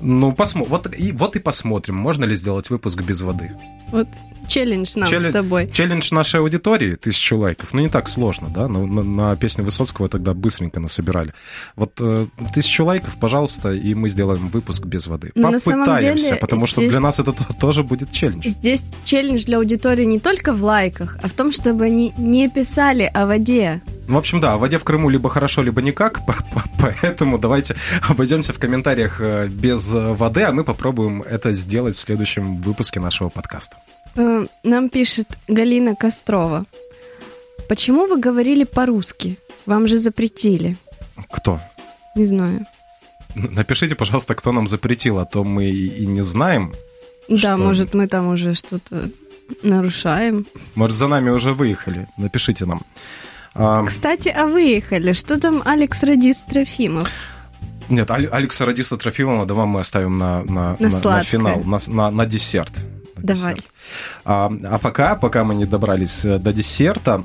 Ну, 0.00 0.32
посмотрим. 0.32 0.70
Вот 0.70 0.94
и, 0.94 1.12
вот 1.12 1.36
и 1.36 1.40
посмотрим, 1.40 1.96
можно 1.96 2.24
ли 2.24 2.34
сделать 2.34 2.70
выпуск 2.70 3.02
без 3.02 3.22
воды. 3.22 3.52
Вот 3.90 4.08
челлендж 4.46 4.92
нам 4.96 5.08
Челлен- 5.08 5.30
с 5.30 5.32
тобой. 5.32 5.70
Челлендж 5.72 6.12
нашей 6.12 6.40
аудитории, 6.40 6.94
тысячу 6.94 7.36
лайков, 7.38 7.72
ну 7.74 7.80
не 7.82 7.88
так 7.88 8.08
сложно, 8.08 8.48
да, 8.48 8.68
на, 8.68 8.84
на- 8.86 9.02
на 9.02 9.36
песню 9.36 9.64
Высоцкого 9.64 10.08
тогда 10.08 10.34
быстренько 10.34 10.80
насобирали. 10.80 11.32
Вот 11.76 11.98
э, 12.00 12.26
тысячу 12.52 12.84
лайков, 12.84 13.16
пожалуйста, 13.18 13.72
и 13.72 13.94
мы 13.94 14.08
сделаем 14.08 14.46
выпуск 14.48 14.84
без 14.84 15.06
воды. 15.06 15.30
Ну, 15.34 15.50
Попытаемся, 15.52 16.24
деле, 16.28 16.36
потому 16.40 16.66
что 16.66 16.80
здесь- 16.80 16.90
для 16.90 17.00
нас 17.00 17.18
это 17.20 17.32
то- 17.32 17.46
тоже 17.60 17.82
будет 17.82 18.12
челлендж. 18.12 18.46
Здесь 18.48 18.84
челлендж 19.04 19.44
для 19.44 19.58
аудитории 19.58 20.04
не 20.04 20.18
только 20.18 20.52
в 20.52 20.62
лайках, 20.64 21.18
а 21.22 21.28
в 21.28 21.32
том, 21.34 21.52
чтобы 21.52 21.84
они 21.84 22.12
не 22.18 22.48
писали 22.48 23.10
о 23.14 23.26
воде. 23.26 23.82
Ну, 24.06 24.14
В 24.16 24.18
общем, 24.18 24.40
да, 24.40 24.52
о 24.54 24.58
воде 24.58 24.78
в 24.78 24.84
Крыму 24.84 25.08
либо 25.08 25.30
хорошо, 25.30 25.62
либо 25.62 25.80
никак, 25.80 26.24
по- 26.26 26.32
по- 26.54 26.64
поэтому 26.78 27.38
давайте 27.38 27.74
обойдемся 28.08 28.52
в 28.52 28.58
комментариях 28.58 29.20
э, 29.20 29.48
без 29.48 29.92
воды, 29.92 30.42
а 30.42 30.52
мы 30.52 30.64
попробуем 30.64 31.22
это 31.22 31.52
сделать 31.54 31.96
в 31.96 32.00
следующем 32.00 32.56
выпуске 32.60 33.00
нашего 33.00 33.28
подкаста. 33.30 33.76
Э, 34.16 34.46
Нам 34.62 34.88
пишет 34.88 35.26
Галина 35.48 35.94
Кострова. 35.96 36.64
Почему 37.68 38.06
вы 38.06 38.18
говорили 38.20 38.64
по-русски? 38.64 39.38
Вам 39.66 39.86
же 39.88 39.98
запретили. 39.98 40.76
Кто? 41.30 41.60
Не 42.16 42.24
знаю. 42.24 42.66
Напишите, 43.34 43.94
пожалуйста, 43.94 44.34
кто 44.34 44.52
нам 44.52 44.66
запретил, 44.66 45.18
а 45.18 45.24
то 45.24 45.42
мы 45.42 45.64
и 45.70 46.06
не 46.06 46.22
знаем. 46.22 46.72
Да, 47.28 47.36
Что? 47.36 47.56
может, 47.56 47.94
мы 47.94 48.06
там 48.06 48.28
уже 48.28 48.54
что-то 48.54 49.10
нарушаем. 49.62 50.46
Может, 50.74 50.96
за 50.96 51.08
нами 51.08 51.30
уже 51.30 51.52
выехали. 51.52 52.06
Напишите 52.16 52.66
нам. 52.66 52.82
А, 53.54 53.84
Кстати, 53.84 54.28
а 54.28 54.46
выехали. 54.46 55.12
Что 55.14 55.40
там 55.40 55.62
Алекс 55.64 56.02
Радист 56.02 56.46
Трофимов? 56.46 57.10
Нет, 57.88 58.10
Алекса 58.10 58.64
Радиста 58.66 58.96
Трофимова 58.96 59.46
давай 59.46 59.66
мы 59.66 59.80
оставим 59.80 60.18
на, 60.18 60.42
на, 60.44 60.76
На 60.78 60.90
сладкое. 60.90 61.22
финал, 61.24 61.62
на, 61.64 61.78
на- 61.88 62.10
на 62.10 62.26
десерт. 62.26 62.84
Давай. 63.24 63.54
десерт. 63.54 63.72
А, 64.24 64.52
а 64.64 64.78
пока, 64.78 65.16
пока 65.16 65.44
мы 65.44 65.54
не 65.54 65.64
добрались 65.64 66.24
э, 66.24 66.38
до 66.38 66.52
десерта, 66.52 67.24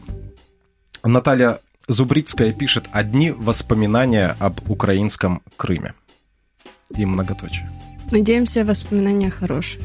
Наталья 1.04 1.60
Зубрицкая 1.88 2.54
пишет 2.54 2.88
«Одни 2.92 3.32
воспоминания 3.32 4.36
об 4.40 4.70
украинском 4.70 5.42
Крыме». 5.58 5.94
И 6.96 7.06
многоточие. 7.06 7.70
Надеемся, 8.12 8.64
воспоминания 8.64 9.30
хорошие. 9.30 9.84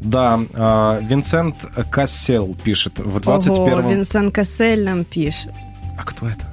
Да, 0.00 0.40
а, 0.54 1.00
Винсент 1.00 1.66
Кассел 1.90 2.54
пишет 2.62 2.98
в 2.98 3.18
21 3.18 3.72
Ого, 3.72 3.90
Винсан 3.90 4.30
Кассель 4.30 4.84
нам 4.84 5.04
пишет. 5.04 5.52
А 5.98 6.04
кто 6.04 6.28
это? 6.28 6.46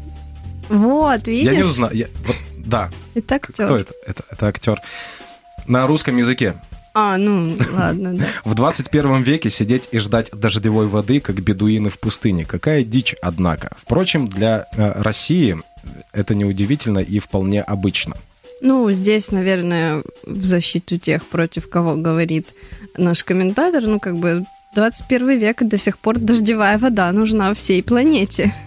Вот, 0.70 1.28
видишь? 1.28 1.52
Я 1.52 1.58
не 1.58 1.64
узнаю. 1.64 1.94
Я- 1.94 2.08
вот, 2.26 2.38
да, 2.58 2.90
Это 3.14 3.36
актер. 3.36 3.66
кто 3.66 3.78
это? 3.78 3.94
это? 4.08 4.24
Это 4.32 4.48
актер. 4.48 4.82
На 5.68 5.86
русском 5.86 6.16
языке. 6.18 6.56
А, 6.94 7.18
ну, 7.18 7.58
ладно, 7.72 8.16
да. 8.16 8.26
В 8.46 8.54
21 8.54 9.24
веке 9.24 9.50
сидеть 9.50 9.90
и 9.92 9.98
ждать 9.98 10.30
дождевой 10.32 10.88
воды, 10.88 11.20
как 11.20 11.42
бедуины 11.42 11.90
в 11.90 12.00
пустыне. 12.00 12.46
Какая 12.46 12.84
дичь, 12.84 13.16
однако. 13.22 13.76
Впрочем, 13.82 14.28
для 14.28 14.68
э, 14.76 15.02
России 15.02 15.58
это 16.12 16.36
неудивительно 16.36 17.00
и 17.00 17.20
вполне 17.20 17.62
обычно. 17.62 18.16
Ну, 18.62 18.90
здесь, 18.92 19.32
наверное, 19.32 20.04
в 20.26 20.44
защиту 20.44 20.98
тех, 20.98 21.26
против 21.26 21.68
кого 21.68 21.96
говорит 21.96 22.54
наш 22.96 23.24
комментатор, 23.24 23.84
ну, 23.84 24.00
как 24.00 24.18
бы 24.18 24.46
21 24.76 25.40
век 25.40 25.62
и 25.62 25.66
до 25.66 25.78
сих 25.78 25.98
пор 25.98 26.20
дождевая 26.20 26.78
вода 26.78 27.12
нужна 27.12 27.54
всей 27.54 27.84
планете. 27.84 28.54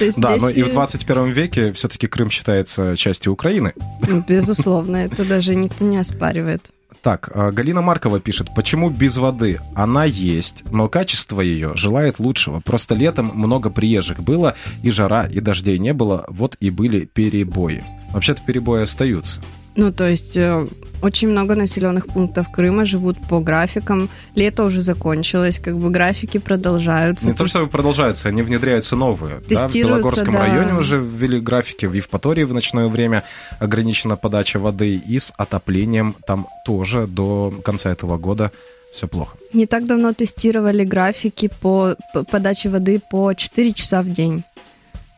Да, 0.00 0.10
здесь, 0.10 0.42
но 0.42 0.48
и 0.48 0.62
в 0.62 0.70
э, 0.70 0.72
21 0.72 1.30
веке 1.30 1.72
все-таки 1.72 2.08
Крым 2.08 2.30
считается 2.30 2.96
частью 2.96 3.32
Украины. 3.32 3.74
ну, 4.08 4.24
безусловно, 4.26 4.96
это 4.96 5.24
даже 5.24 5.54
никто 5.54 5.84
не 5.84 5.98
оспаривает. 5.98 6.72
Так, 7.02 7.30
э, 7.34 7.50
Галина 7.50 7.82
Маркова 7.82 8.20
пишет, 8.20 8.54
почему 8.54 8.88
без 8.88 9.16
воды? 9.16 9.58
Она 9.74 10.04
есть, 10.04 10.62
но 10.70 10.88
качество 10.88 11.40
ее 11.40 11.72
желает 11.74 12.20
лучшего. 12.20 12.60
Просто 12.60 12.94
летом 12.94 13.32
много 13.34 13.70
приезжих 13.70 14.22
было, 14.22 14.54
и 14.84 14.90
жара, 14.90 15.26
и 15.26 15.40
дождей 15.40 15.78
не 15.78 15.94
было, 15.94 16.24
вот 16.28 16.56
и 16.60 16.70
были 16.70 17.04
перебои. 17.04 17.82
Вообще-то 18.12 18.42
перебои 18.42 18.82
остаются. 18.82 19.40
Ну, 19.74 19.90
то 19.92 20.06
есть 20.06 20.36
э, 20.36 20.66
очень 21.00 21.28
много 21.28 21.54
населенных 21.54 22.06
пунктов 22.06 22.50
Крыма 22.52 22.84
живут 22.84 23.16
по 23.28 23.40
графикам. 23.40 24.10
Лето 24.34 24.64
уже 24.64 24.80
закончилось, 24.82 25.58
как 25.58 25.78
бы 25.78 25.90
графики 25.90 26.38
продолжаются. 26.38 27.26
Не 27.26 27.34
то, 27.34 27.46
что 27.46 27.66
продолжаются, 27.66 28.28
они 28.28 28.42
внедряются 28.42 28.96
новые. 28.96 29.40
Да, 29.48 29.68
в 29.68 29.74
Белогорском 29.74 30.34
да. 30.34 30.40
районе 30.40 30.74
уже 30.74 30.98
ввели 30.98 31.40
графики, 31.40 31.86
в 31.86 31.94
Евпатории 31.94 32.44
в 32.44 32.52
ночное 32.52 32.86
время 32.88 33.24
ограничена 33.60 34.16
подача 34.16 34.58
воды, 34.58 34.96
и 34.96 35.18
с 35.18 35.32
отоплением 35.38 36.14
там 36.26 36.46
тоже 36.66 37.06
до 37.06 37.52
конца 37.64 37.90
этого 37.90 38.18
года 38.18 38.52
все 38.92 39.08
плохо. 39.08 39.38
Не 39.54 39.66
так 39.66 39.86
давно 39.86 40.12
тестировали 40.12 40.84
графики 40.84 41.50
по 41.60 41.96
подаче 42.30 42.68
воды 42.68 43.00
по 43.10 43.32
4 43.32 43.72
часа 43.72 44.02
в 44.02 44.10
день. 44.10 44.44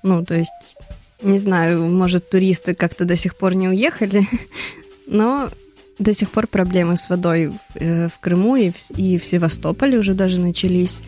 Ну, 0.05 0.25
то 0.25 0.35
есть, 0.35 0.77
не 1.23 1.39
знаю, 1.39 1.85
может, 1.87 2.29
туристы 2.31 2.75
как-то 2.75 3.05
до 3.05 3.17
сих 3.17 3.37
пор 3.37 3.55
не 3.55 3.69
уехали, 3.69 4.27
но 5.07 5.51
до 5.99 6.13
сих 6.13 6.31
пор 6.31 6.47
проблемы 6.47 6.97
с 6.97 7.09
водой 7.09 7.49
в, 7.49 7.77
э, 7.77 8.09
в 8.09 8.19
Крыму 8.21 8.57
и 8.57 8.71
в, 8.71 8.91
и 8.97 9.19
в 9.19 9.25
Севастополе 9.25 9.99
уже 9.99 10.15
даже 10.15 10.41
начались. 10.41 11.01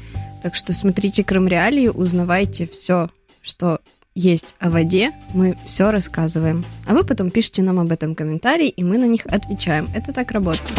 Так 0.42 0.54
что 0.54 0.72
смотрите 0.72 1.24
Крым 1.24 1.48
Реалии, 1.48 1.88
узнавайте 1.88 2.66
все, 2.66 3.10
что 3.42 3.80
есть 4.14 4.54
о 4.58 4.70
воде, 4.70 5.10
мы 5.34 5.56
все 5.66 5.90
рассказываем. 5.90 6.64
А 6.86 6.94
вы 6.94 7.04
потом 7.04 7.30
пишите 7.30 7.62
нам 7.62 7.78
об 7.78 7.92
этом 7.92 8.14
комментарии, 8.14 8.68
и 8.68 8.82
мы 8.82 8.96
на 8.96 9.06
них 9.06 9.26
отвечаем. 9.26 9.88
Это 9.94 10.12
так 10.12 10.30
работает. 10.30 10.72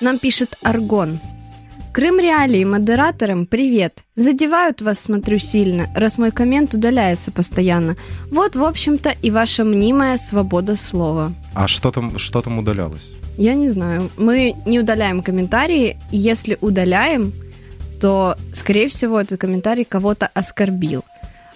Нам 0.00 0.18
пишет 0.18 0.56
Аргон. 0.62 1.20
Крым 1.96 2.18
Реалии 2.20 2.62
модераторам 2.62 3.46
привет. 3.46 4.04
Задевают 4.16 4.82
вас, 4.82 5.00
смотрю, 5.00 5.38
сильно, 5.38 5.88
раз 5.96 6.18
мой 6.18 6.30
коммент 6.30 6.74
удаляется 6.74 7.32
постоянно. 7.32 7.96
Вот, 8.30 8.54
в 8.54 8.62
общем-то, 8.62 9.14
и 9.22 9.30
ваша 9.30 9.64
мнимая 9.64 10.18
свобода 10.18 10.76
слова. 10.76 11.32
А 11.54 11.66
что 11.66 11.90
там, 11.90 12.18
что 12.18 12.42
там 12.42 12.58
удалялось? 12.58 13.14
Я 13.38 13.54
не 13.54 13.70
знаю. 13.70 14.10
Мы 14.18 14.56
не 14.66 14.78
удаляем 14.78 15.22
комментарии. 15.22 15.96
Если 16.10 16.58
удаляем, 16.60 17.32
то, 17.98 18.36
скорее 18.52 18.88
всего, 18.88 19.18
этот 19.18 19.40
комментарий 19.40 19.86
кого-то 19.86 20.26
оскорбил. 20.34 21.02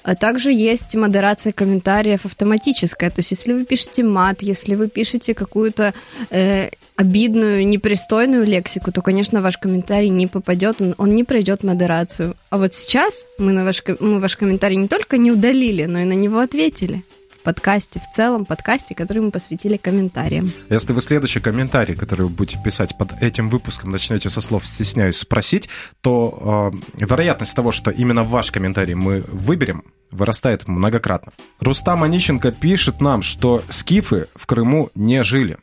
А 0.02 0.14
также 0.14 0.52
есть 0.52 0.94
модерация 0.94 1.52
комментариев 1.52 2.24
автоматическая. 2.24 3.10
То 3.10 3.20
есть, 3.20 3.30
если 3.32 3.52
вы 3.52 3.64
пишете 3.64 4.02
мат, 4.02 4.42
если 4.42 4.74
вы 4.74 4.88
пишете 4.88 5.34
какую-то 5.34 5.92
э, 6.30 6.70
обидную, 6.96 7.66
непристойную 7.66 8.44
лексику, 8.44 8.92
то, 8.92 9.02
конечно, 9.02 9.40
ваш 9.40 9.58
комментарий 9.58 10.08
не 10.08 10.26
попадет, 10.26 10.80
он, 10.80 10.94
он 10.98 11.14
не 11.14 11.24
пройдет 11.24 11.62
модерацию. 11.62 12.36
А 12.50 12.58
вот 12.58 12.72
сейчас 12.74 13.28
мы, 13.38 13.52
на 13.52 13.64
ваш, 13.64 13.82
мы 14.00 14.20
ваш 14.20 14.36
комментарий 14.36 14.76
не 14.76 14.88
только 14.88 15.18
не 15.18 15.30
удалили, 15.30 15.84
но 15.84 16.00
и 16.00 16.04
на 16.04 16.14
него 16.14 16.40
ответили. 16.40 17.02
Подкасте, 17.42 18.00
в 18.00 18.14
целом 18.14 18.44
подкасте, 18.44 18.94
который 18.94 19.20
мы 19.22 19.30
посвятили 19.30 19.76
комментариям. 19.76 20.50
Если 20.68 20.92
вы 20.92 21.00
следующий 21.00 21.40
комментарий, 21.40 21.94
который 21.94 22.22
вы 22.22 22.28
будете 22.28 22.60
писать 22.62 22.96
под 22.98 23.22
этим 23.22 23.48
выпуском, 23.48 23.90
начнете 23.90 24.28
со 24.28 24.40
слов 24.40 24.66
«стесняюсь 24.66 25.16
спросить», 25.16 25.68
то 26.00 26.72
э, 26.72 27.04
вероятность 27.04 27.54
того, 27.54 27.72
что 27.72 27.90
именно 27.90 28.24
ваш 28.24 28.50
комментарий 28.50 28.94
мы 28.94 29.24
выберем, 29.28 29.84
вырастает 30.10 30.68
многократно. 30.68 31.32
Рустам 31.60 32.02
Онищенко 32.02 32.52
пишет 32.52 33.00
нам, 33.00 33.22
что 33.22 33.62
скифы 33.68 34.28
в 34.34 34.46
Крыму 34.46 34.90
не 34.94 35.22
жили. 35.22 35.58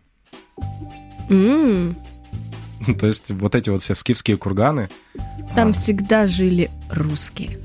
М, 1.29 1.95
То 2.99 3.07
есть 3.07 3.31
вот 3.31 3.55
эти 3.55 3.69
вот 3.69 3.81
все 3.81 3.95
скифские 3.95 4.37
курганы. 4.37 4.89
Там 5.55 5.69
а, 5.69 5.73
всегда 5.73 6.27
жили 6.27 6.69
русские. 6.89 7.59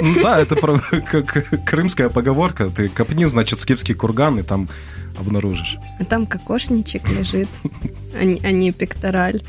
Ну 0.00 0.22
да, 0.22 0.40
это 0.40 0.56
про, 0.56 0.78
как 1.10 1.64
крымская 1.64 2.08
поговорка. 2.08 2.68
Ты 2.68 2.88
копни, 2.88 3.26
значит, 3.26 3.60
скифский 3.60 3.94
курган, 3.94 4.38
и 4.38 4.42
там 4.42 4.68
обнаружишь. 5.20 5.76
А 6.00 6.04
там 6.04 6.26
кокошничек 6.26 7.08
лежит, 7.08 7.48
а 8.20 8.24
не, 8.24 8.40
а 8.44 8.50
не 8.52 8.72
пектораль. 8.72 9.40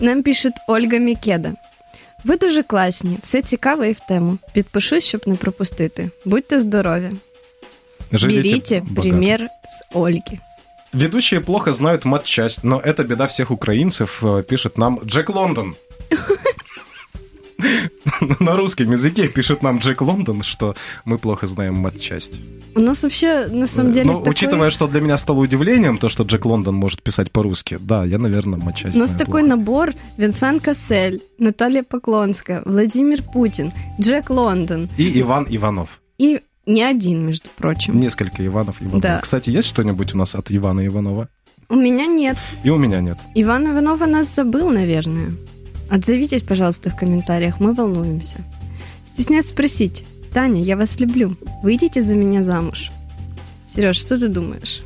Нам 0.00 0.22
пишет 0.22 0.52
Ольга 0.68 0.98
Мікеда. 0.98 1.52
Ви 2.24 2.36
дуже 2.36 2.62
класні, 2.62 3.18
все 3.22 3.42
цікаво 3.42 3.84
і 3.84 3.92
в 3.92 4.00
тему. 4.00 4.38
Підпишусь, 4.52 5.04
щоб 5.04 5.20
не 5.26 5.34
пропустити. 5.34 6.10
Будьте 6.24 6.60
здорові. 6.60 7.10
Живите 8.12 8.42
Берите 8.42 8.80
богато. 8.80 9.02
пример 9.02 9.48
с 9.68 9.84
Ольги. 9.94 10.38
Ведущие 10.92 11.40
плохо 11.40 11.72
знают 11.72 12.04
матчасть, 12.04 12.64
но 12.64 12.80
это 12.80 13.04
беда 13.04 13.26
всех 13.26 13.50
украинцев, 13.50 14.22
э, 14.24 14.42
пишет 14.42 14.78
нам 14.78 15.00
Джек 15.04 15.28
Лондон. 15.30 15.74
На 18.39 18.55
русском 18.55 18.91
языке 18.91 19.27
пишет 19.27 19.61
нам 19.63 19.77
Джек 19.79 20.01
Лондон, 20.01 20.41
что 20.41 20.75
мы 21.05 21.17
плохо 21.17 21.47
знаем 21.47 21.75
матчасть. 21.75 22.39
У 22.75 22.79
нас 22.79 23.03
вообще, 23.03 23.47
на 23.47 23.67
самом 23.67 23.91
деле, 23.93 24.07
Но 24.07 24.17
такой- 24.19 24.31
учитывая, 24.31 24.69
что 24.69 24.87
для 24.87 25.01
меня 25.01 25.17
стало 25.17 25.39
удивлением, 25.39 25.97
то, 25.97 26.09
что 26.09 26.23
Джек 26.23 26.45
Лондон 26.45 26.75
может 26.75 27.01
писать 27.03 27.31
по-русски, 27.31 27.77
да, 27.79 28.03
я, 28.05 28.17
наверное, 28.17 28.59
матчасть 28.59 28.95
У 28.95 28.99
нас 28.99 29.11
такой 29.11 29.41
плохо. 29.41 29.47
набор 29.55 29.93
Винсан 30.17 30.59
Кассель, 30.59 31.21
Наталья 31.37 31.83
Поклонская, 31.83 32.61
Владимир 32.65 33.21
Путин, 33.23 33.71
Джек 33.99 34.29
Лондон 34.29 34.89
И 34.97 35.19
Иван 35.21 35.45
Иванов. 35.49 35.99
и 36.17 36.41
не 36.65 36.81
один, 36.81 37.25
между 37.25 37.49
прочим. 37.57 37.99
Несколько 37.99 38.45
Иванов 38.45 38.81
Иванов. 38.81 39.01
Да. 39.01 39.19
Кстати, 39.19 39.49
есть 39.49 39.67
что-нибудь 39.67 40.13
у 40.15 40.17
нас 40.17 40.33
от 40.33 40.49
Ивана 40.49 40.85
Иванова? 40.85 41.27
У 41.69 41.75
меня 41.75 42.05
нет. 42.05 42.37
И 42.63 42.69
у 42.69 42.77
меня 42.77 43.01
нет. 43.01 43.17
Иван 43.35 43.67
Иванова 43.69 44.05
нас 44.05 44.33
забыл, 44.33 44.69
наверное. 44.69 45.31
Отзовитесь, 45.93 46.41
пожалуйста, 46.41 46.89
в 46.89 46.95
комментариях, 46.95 47.59
мы 47.59 47.73
волнуемся. 47.73 48.39
Стесняюсь 49.05 49.45
спросить. 49.49 50.05
Таня, 50.33 50.59
я 50.61 50.75
вас 50.75 50.99
люблю. 50.99 51.37
Выйдите 51.61 52.01
за 52.01 52.15
меня 52.15 52.41
замуж. 52.41 52.91
Сереж, 53.67 53.97
что 53.97 54.17
ты 54.19 54.27
думаешь? 54.27 54.81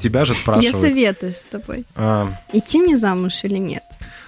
Тебя 0.00 0.24
же 0.24 0.32
Я 0.32 0.38
спрашивают. 0.38 0.76
советуюсь 0.76 1.36
с 1.36 1.44
тобой. 1.44 1.84
а, 1.94 2.32
Идти 2.54 2.80
мне 2.80 2.96
замуж 2.96 3.44
или 3.44 3.58
нет? 3.58 3.82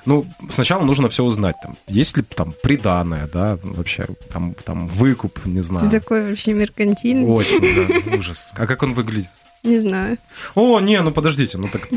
Ну, 0.04 0.26
сначала 0.50 0.84
нужно 0.84 1.08
все 1.08 1.24
узнать, 1.24 1.56
там, 1.62 1.76
есть 1.86 2.16
ли 2.16 2.22
там 2.22 2.52
приданное, 2.62 3.26
да, 3.32 3.58
вообще, 3.62 4.06
там, 4.32 4.54
там 4.64 4.88
выкуп, 4.88 5.44
не 5.46 5.60
знаю. 5.62 5.88
Ты 5.90 6.00
такой 6.00 6.28
вообще 6.30 6.52
меркантильный? 6.54 7.26
Очень, 7.26 7.60
да, 8.10 8.18
ужас. 8.18 8.50
А 8.54 8.66
как 8.66 8.82
он 8.82 8.92
выглядит? 8.94 9.30
Не 9.62 9.78
знаю. 9.78 10.18
О, 10.54 10.80
не, 10.80 11.00
ну 11.02 11.12
подождите, 11.12 11.56
ну 11.58 11.68
так 11.68 11.88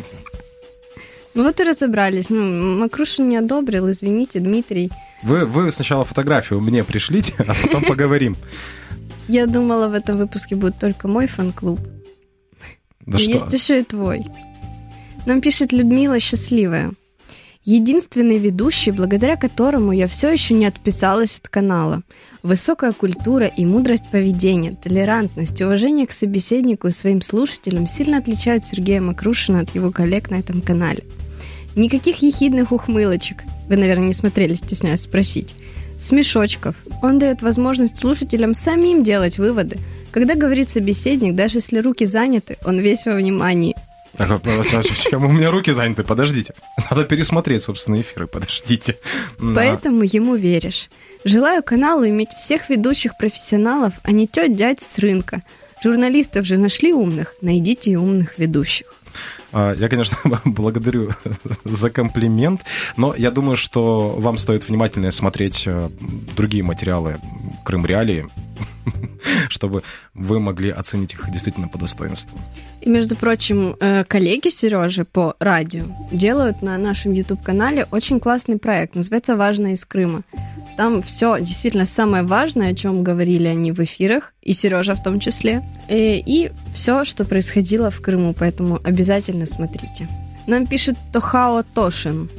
Ну 1.36 1.44
вот 1.44 1.60
и 1.60 1.64
разобрались. 1.64 2.30
Ну, 2.30 2.78
Макрушин 2.80 3.28
не 3.28 3.38
одобрил, 3.38 3.90
извините, 3.90 4.40
Дмитрий. 4.40 4.92
вы, 5.24 5.46
вы 5.46 5.72
сначала 5.72 6.06
фотографию 6.06 6.62
мне 6.62 6.84
пришлите, 6.84 7.34
а 7.40 7.54
потом 7.62 7.84
поговорим. 7.84 8.36
Я 9.28 9.48
думала, 9.48 9.88
в 9.88 9.94
этом 9.94 10.18
выпуске 10.18 10.56
будет 10.56 10.78
только 10.80 11.08
мой 11.08 11.28
фан-клуб. 11.28 11.80
Да 13.06 13.18
что? 13.18 13.32
Есть 13.32 13.54
еще 13.54 13.80
и 13.80 13.84
твой. 13.84 14.26
Нам 15.26 15.42
пишет 15.42 15.72
Людмила 15.72 16.20
Счастливая. 16.20 16.92
Единственный 17.66 18.38
ведущий, 18.38 18.92
благодаря 18.92 19.38
которому 19.38 19.94
я 19.94 20.08
все 20.08 20.30
еще 20.30 20.54
не 20.54 20.66
отписалась 20.66 21.40
от 21.40 21.48
канала. 21.48 22.04
Высокая 22.44 22.92
культура 22.92 23.46
и 23.46 23.66
мудрость 23.66 24.12
поведения, 24.12 24.76
толерантность, 24.84 25.62
уважение 25.62 26.06
к 26.06 26.12
собеседнику 26.12 26.88
и 26.88 26.92
своим 26.92 27.22
слушателям 27.22 27.88
сильно 27.88 28.18
отличают 28.18 28.66
Сергея 28.66 29.00
Макрушина 29.00 29.62
от 29.62 29.74
его 29.74 29.92
коллег 29.92 30.30
на 30.30 30.36
этом 30.36 30.62
канале. 30.62 31.06
Никаких 31.76 32.22
ехидных 32.22 32.72
ухмылочек. 32.72 33.44
Вы, 33.68 33.78
наверное, 33.78 34.08
не 34.08 34.14
смотрели, 34.14 34.54
стесняюсь 34.54 35.02
спросить. 35.02 35.56
Смешочков. 36.00 36.76
Он 37.02 37.20
дает 37.20 37.42
возможность 37.42 37.98
слушателям 37.98 38.54
самим 38.54 39.04
делать 39.04 39.38
выводы. 39.38 39.80
Когда 40.12 40.36
говорит 40.36 40.70
собеседник, 40.70 41.36
даже 41.36 41.58
если 41.58 41.80
руки 41.80 42.06
заняты, 42.06 42.58
он 42.66 42.80
весь 42.80 43.06
во 43.06 43.14
внимании. 43.14 43.76
Так, 44.16 44.30
а, 44.30 44.36
а, 44.36 44.82
а, 45.12 45.18
у 45.18 45.32
меня 45.32 45.50
руки 45.50 45.72
заняты, 45.72 46.04
подождите. 46.04 46.54
Надо 46.92 47.04
пересмотреть 47.04 47.64
собственные 47.64 48.04
эфиры, 48.04 48.28
подождите. 48.28 48.98
Поэтому 49.40 50.04
ему 50.04 50.36
веришь. 50.36 50.90
Желаю 51.24 51.64
каналу 51.64 52.06
иметь 52.08 52.30
всех 52.38 52.70
ведущих 52.70 53.18
профессионалов, 53.18 53.94
а 54.04 54.12
не 54.12 54.28
тет 54.28 54.56
дядь 54.56 54.82
с 54.82 55.00
рынка. 55.00 55.42
Журналистов 55.82 56.46
же 56.46 56.60
нашли 56.60 56.94
умных, 56.94 57.34
найдите 57.42 57.92
и 57.92 57.96
умных 57.96 58.38
ведущих. 58.38 58.86
А, 59.52 59.74
Я, 59.76 59.90
конечно, 59.90 60.18
благодарю 60.46 61.12
за 61.64 61.90
комплимент, 61.90 62.62
но 62.98 63.16
я 63.16 63.32
думаю, 63.32 63.56
что 63.56 64.10
вам 64.18 64.38
стоит 64.38 64.68
внимательно 64.68 65.12
смотреть 65.12 65.64
э, 65.66 65.90
другие 66.36 66.64
материалы 66.64 67.20
Крым 67.64 67.86
Реалии, 67.86 68.28
чтобы 69.50 69.84
вы 70.14 70.40
могли 70.40 70.70
оценить 70.70 71.14
их 71.14 71.30
действительно 71.32 71.68
по 71.68 71.78
достоинству. 71.78 72.38
И, 72.82 72.90
между 72.90 73.16
прочим, 73.16 73.76
э, 73.80 74.04
коллеги 74.04 74.50
Сережи 74.50 75.06
по 75.06 75.36
радио 75.40 75.86
делают 76.12 76.62
на 76.62 76.78
нашем 76.78 77.14
YouTube-канале 77.14 77.88
очень 77.92 78.20
классный 78.20 78.58
проект, 78.58 78.96
называется 78.96 79.36
«Важное 79.36 79.74
из 79.74 79.86
Крыма». 79.86 80.24
Там 80.76 81.02
все 81.02 81.40
действительно 81.40 81.86
самое 81.86 82.24
важное, 82.24 82.72
о 82.72 82.76
чем 82.76 83.04
говорили 83.04 83.48
они 83.48 83.72
в 83.72 83.80
эфирах, 83.80 84.34
и 84.42 84.54
Сережа 84.54 84.96
в 84.96 85.04
том 85.04 85.20
числе, 85.20 85.62
э, 85.88 86.18
и 86.18 86.52
все, 86.74 87.04
что 87.04 87.26
происходило 87.26 87.92
в 87.92 88.02
Крыму, 88.02 88.34
поэтому 88.34 88.80
обязательно 88.84 89.46
смотрите. 89.46 90.08
Нам 90.48 90.66
пишет 90.66 90.98
Тохао 91.12 91.64
Тошин. 91.64 92.30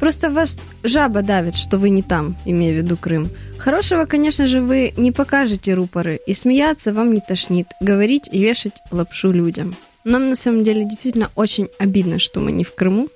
Просто 0.00 0.30
вас 0.30 0.64
жаба 0.82 1.20
давит, 1.20 1.56
что 1.56 1.76
вы 1.76 1.90
не 1.90 2.02
там, 2.02 2.34
имея 2.46 2.72
в 2.72 2.76
виду 2.76 2.96
Крым. 2.96 3.30
Хорошего, 3.58 4.06
конечно 4.06 4.46
же, 4.46 4.62
вы 4.62 4.94
не 4.96 5.12
покажете 5.12 5.74
рупоры, 5.74 6.18
и 6.26 6.32
смеяться 6.32 6.94
вам 6.94 7.12
не 7.12 7.20
тошнит, 7.20 7.66
говорить 7.82 8.28
и 8.32 8.40
вешать 8.40 8.80
лапшу 8.90 9.30
людям. 9.30 9.76
Нам 10.04 10.30
на 10.30 10.34
самом 10.34 10.64
деле 10.64 10.84
действительно 10.84 11.30
очень 11.34 11.68
обидно, 11.78 12.18
что 12.18 12.40
мы 12.40 12.52
не 12.52 12.64
в 12.64 12.74
Крыму. 12.74 13.08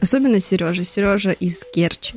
Особенно 0.00 0.38
Сережа. 0.38 0.84
Сережа 0.84 1.32
из 1.32 1.64
Керчи. 1.74 2.14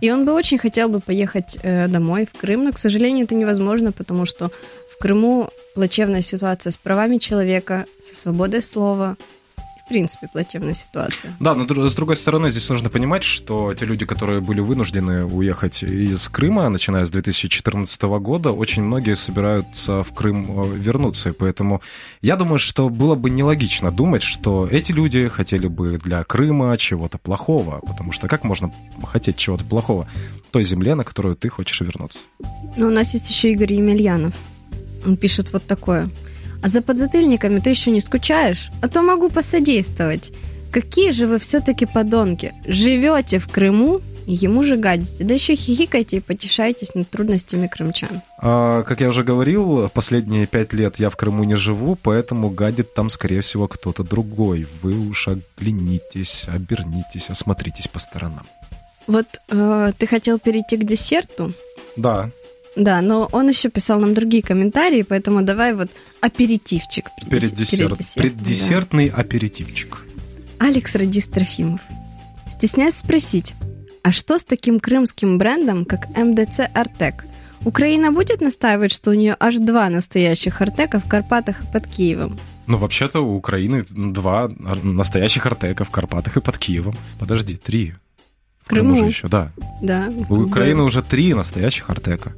И 0.00 0.10
он 0.10 0.24
бы 0.24 0.32
очень 0.32 0.58
хотел 0.58 0.88
бы 0.88 1.00
поехать 1.00 1.58
э, 1.62 1.88
домой, 1.88 2.26
в 2.26 2.38
Крым, 2.38 2.64
но, 2.64 2.72
к 2.72 2.78
сожалению, 2.78 3.24
это 3.24 3.34
невозможно, 3.34 3.92
потому 3.92 4.24
что 4.24 4.50
в 4.90 4.98
Крыму 4.98 5.50
плачевная 5.74 6.20
ситуация 6.20 6.70
с 6.70 6.76
правами 6.76 7.18
человека, 7.18 7.86
со 7.98 8.14
свободой 8.14 8.62
слова. 8.62 9.16
В 9.88 9.90
принципе, 9.90 10.28
плачевная 10.30 10.74
ситуация. 10.74 11.34
Да, 11.40 11.54
но 11.54 11.88
с 11.88 11.94
другой 11.94 12.16
стороны, 12.16 12.50
здесь 12.50 12.68
нужно 12.68 12.90
понимать, 12.90 13.24
что 13.24 13.72
те 13.72 13.86
люди, 13.86 14.04
которые 14.04 14.42
были 14.42 14.60
вынуждены 14.60 15.24
уехать 15.24 15.82
из 15.82 16.28
Крыма, 16.28 16.68
начиная 16.68 17.06
с 17.06 17.10
2014 17.10 18.02
года, 18.02 18.52
очень 18.52 18.82
многие 18.82 19.16
собираются 19.16 20.04
в 20.04 20.12
Крым 20.12 20.74
э, 20.74 20.76
вернуться. 20.76 21.30
И 21.30 21.32
поэтому 21.32 21.80
я 22.20 22.36
думаю, 22.36 22.58
что 22.58 22.90
было 22.90 23.14
бы 23.14 23.30
нелогично 23.30 23.90
думать, 23.90 24.22
что 24.22 24.68
эти 24.70 24.92
люди 24.92 25.26
хотели 25.28 25.68
бы 25.68 25.96
для 25.96 26.22
Крыма 26.22 26.76
чего-то 26.76 27.16
плохого. 27.16 27.80
Потому 27.80 28.12
что 28.12 28.28
как 28.28 28.44
можно 28.44 28.70
хотеть 29.06 29.38
чего-то 29.38 29.64
плохого 29.64 30.06
той 30.50 30.64
земле, 30.64 30.96
на 30.96 31.04
которую 31.04 31.34
ты 31.34 31.48
хочешь 31.48 31.80
вернуться? 31.80 32.18
Но 32.76 32.88
у 32.88 32.90
нас 32.90 33.14
есть 33.14 33.30
еще 33.30 33.52
Игорь 33.52 33.72
Емельянов. 33.72 34.34
Он 35.06 35.16
пишет 35.16 35.50
вот 35.54 35.64
такое. 35.64 36.10
А 36.62 36.68
за 36.68 36.82
подзатыльниками 36.82 37.60
ты 37.60 37.70
еще 37.70 37.90
не 37.90 38.00
скучаешь? 38.00 38.70
А 38.82 38.88
то 38.88 39.02
могу 39.02 39.28
посодействовать. 39.28 40.32
Какие 40.72 41.12
же 41.12 41.26
вы 41.26 41.38
все-таки 41.38 41.86
подонки. 41.86 42.52
Живете 42.66 43.38
в 43.38 43.48
Крыму 43.48 44.00
ему 44.28 44.62
же 44.62 44.76
гадите. 44.76 45.24
Да 45.24 45.34
еще 45.34 45.54
хихикайте 45.54 46.18
и 46.18 46.20
потешайтесь 46.20 46.94
над 46.94 47.08
трудностями 47.08 47.66
крымчан. 47.66 48.20
А, 48.38 48.82
как 48.82 49.00
я 49.00 49.08
уже 49.08 49.24
говорил, 49.24 49.88
последние 49.88 50.46
пять 50.46 50.72
лет 50.72 50.98
я 50.98 51.08
в 51.10 51.16
Крыму 51.16 51.44
не 51.44 51.56
живу, 51.56 51.96
поэтому 51.96 52.50
гадит 52.50 52.94
там, 52.94 53.08
скорее 53.10 53.40
всего, 53.40 53.68
кто-то 53.68 54.04
другой. 54.04 54.66
Вы 54.82 54.98
уж 55.08 55.28
оглянитесь, 55.28 56.46
обернитесь, 56.46 57.30
осмотритесь 57.30 57.88
по 57.88 57.98
сторонам. 57.98 58.46
Вот 59.06 59.26
э, 59.48 59.92
ты 59.96 60.06
хотел 60.06 60.38
перейти 60.38 60.76
к 60.76 60.84
десерту? 60.84 61.54
Да, 61.96 62.30
Да, 62.78 63.00
но 63.02 63.28
он 63.32 63.48
еще 63.48 63.70
писал 63.70 63.98
нам 63.98 64.14
другие 64.14 64.42
комментарии, 64.42 65.02
поэтому 65.02 65.42
давай 65.42 65.74
вот 65.74 65.90
аперитивчик. 66.20 67.06
перед 67.28 67.52
десерт, 67.52 67.98
десертом, 67.98 68.22
преддесертный 68.22 69.08
аперитивчик. 69.08 70.04
да. 70.58 70.66
Алекс 70.66 70.94
Радис 70.94 71.26
Трофимов. 71.26 71.80
Стесняюсь 72.48 72.94
спросить, 72.94 73.54
а 74.02 74.12
что 74.12 74.38
с 74.38 74.44
таким 74.44 74.80
крымским 74.80 75.38
брендом, 75.38 75.84
как 75.84 76.08
МДЦ 76.16 76.60
Артек? 76.72 77.26
Украина 77.64 78.12
будет 78.12 78.40
настаивать, 78.40 78.92
что 78.92 79.10
у 79.10 79.14
нее 79.14 79.36
аж 79.38 79.56
два 79.56 79.88
настоящих 79.88 80.60
Артека 80.60 81.00
в 81.00 81.08
Карпатах 81.08 81.62
и 81.62 81.66
под 81.72 81.86
Киевом? 81.86 82.38
Ну, 82.68 82.76
вообще-то 82.76 83.20
у 83.20 83.34
Украины 83.34 83.82
два 83.90 84.48
настоящих 84.48 85.46
артека 85.46 85.84
в 85.84 85.90
Карпатах 85.90 86.36
и 86.36 86.40
под 86.40 86.58
Киевом. 86.58 86.94
Подожди, 87.18 87.56
три. 87.56 87.94
В 88.62 88.68
Крыму, 88.68 88.90
Крыму. 88.90 88.96
же 88.98 89.04
еще, 89.06 89.28
да. 89.28 89.50
Да. 89.82 90.08
У 90.28 90.36
Украины 90.42 90.82
уже 90.82 91.02
три 91.02 91.34
настоящих 91.34 91.88
артека. 91.90 92.34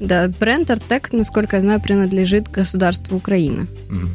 Да, 0.00 0.28
бренд 0.28 0.70
Артек, 0.70 1.12
насколько 1.12 1.56
я 1.56 1.62
знаю, 1.62 1.80
принадлежит 1.80 2.48
государству 2.48 3.16
Украина. 3.16 3.66
Мгм. 3.88 4.10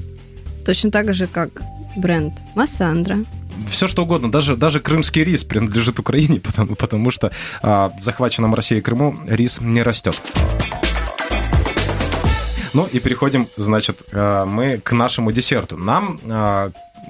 Точно 0.65 0.91
так 0.91 1.13
же, 1.13 1.28
как 1.28 1.62
бренд 1.96 2.34
Массандра, 2.56 3.19
все 3.67 3.88
что 3.88 4.04
угодно, 4.04 4.32
даже, 4.32 4.56
даже 4.56 4.80
крымский 4.80 5.24
рис 5.24 5.43
принадлежит 5.43 6.00
Украине, 6.00 6.39
потому, 6.43 6.76
потому 6.76 7.12
что 7.12 7.32
а, 7.62 7.89
в 7.89 8.02
захваченном 8.02 8.54
Россией 8.56 8.82
Крыму 8.82 9.15
рис 9.26 9.62
не 9.62 9.84
растет. 9.84 10.19
Ну 12.74 12.88
и 12.91 13.00
переходим, 13.00 13.48
значит, 13.56 14.02
э, 14.12 14.46
мы 14.46 14.80
к 14.80 14.93
нашему 14.93 15.32
десерту. 15.32 15.78
Нам 15.78 16.19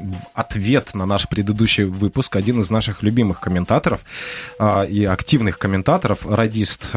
э, 0.04 0.08
ответ 0.34 0.94
на 0.94 1.06
наш 1.06 1.28
предыдущий 1.28 1.86
выпуск 1.86 2.36
один 2.36 2.60
из 2.60 2.70
наших 2.70 3.04
любимых 3.04 3.40
комментаторов 3.40 4.02
э, 4.60 4.88
и 4.88 5.06
активных 5.06 5.58
комментаторов, 5.58 6.26
радист 6.26 6.92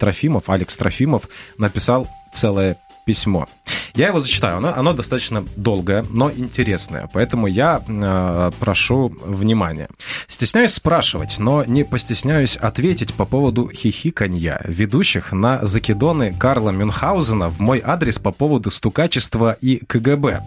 Трофимов, 0.00 0.50
Алекс 0.50 0.76
Трофимов, 0.76 1.28
написал 1.58 2.08
целое 2.32 2.76
письмо. 3.06 3.48
Я 3.94 4.08
его 4.08 4.20
зачитаю. 4.20 4.56
Оно, 4.58 4.74
оно 4.74 4.92
достаточно 4.94 5.44
долгое, 5.56 6.04
но 6.10 6.30
интересное, 6.30 7.10
поэтому 7.12 7.46
я 7.46 7.82
э, 7.86 8.50
прошу 8.58 9.14
внимания. 9.24 9.88
Стесняюсь 10.26 10.72
спрашивать, 10.72 11.38
но 11.38 11.64
не 11.64 11.84
постесняюсь 11.84 12.56
ответить 12.56 13.12
по 13.12 13.26
поводу 13.26 13.68
хихиканья 13.68 14.60
ведущих 14.64 15.32
на 15.32 15.64
закидоны 15.66 16.34
Карла 16.38 16.70
Мюнхгаузена 16.70 17.50
в 17.50 17.60
мой 17.60 17.82
адрес 17.84 18.18
по 18.18 18.32
поводу 18.32 18.70
стукачества 18.70 19.56
и 19.60 19.84
КГБ. 19.84 20.42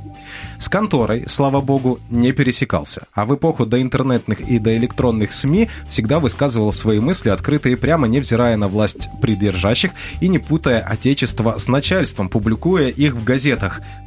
С 0.58 0.67
конторой, 0.67 1.25
слава 1.27 1.62
богу, 1.62 1.99
не 2.10 2.31
пересекался, 2.31 3.03
а 3.13 3.25
в 3.25 3.36
эпоху 3.36 3.65
до 3.65 3.79
интернетных 3.79 4.41
и 4.41 4.58
до 4.58 4.75
электронных 4.75 5.31
СМИ 5.31 5.69
всегда 5.88 6.19
высказывал 6.19 6.71
свои 6.71 6.99
мысли 6.99 7.29
открыто 7.29 7.69
и 7.69 7.75
прямо, 7.75 8.08
невзирая 8.08 8.58
на 8.58 8.67
власть 8.67 9.10
придержащих 9.21 9.91
и 10.19 10.29
не 10.29 10.39
путая 10.39 10.79
отечество 10.79 11.58
с 11.60 11.67
начальством, 11.67 12.29
публикуя 12.29 12.88
их 12.88 13.13
в 13.13 13.23
газетах 13.23 13.35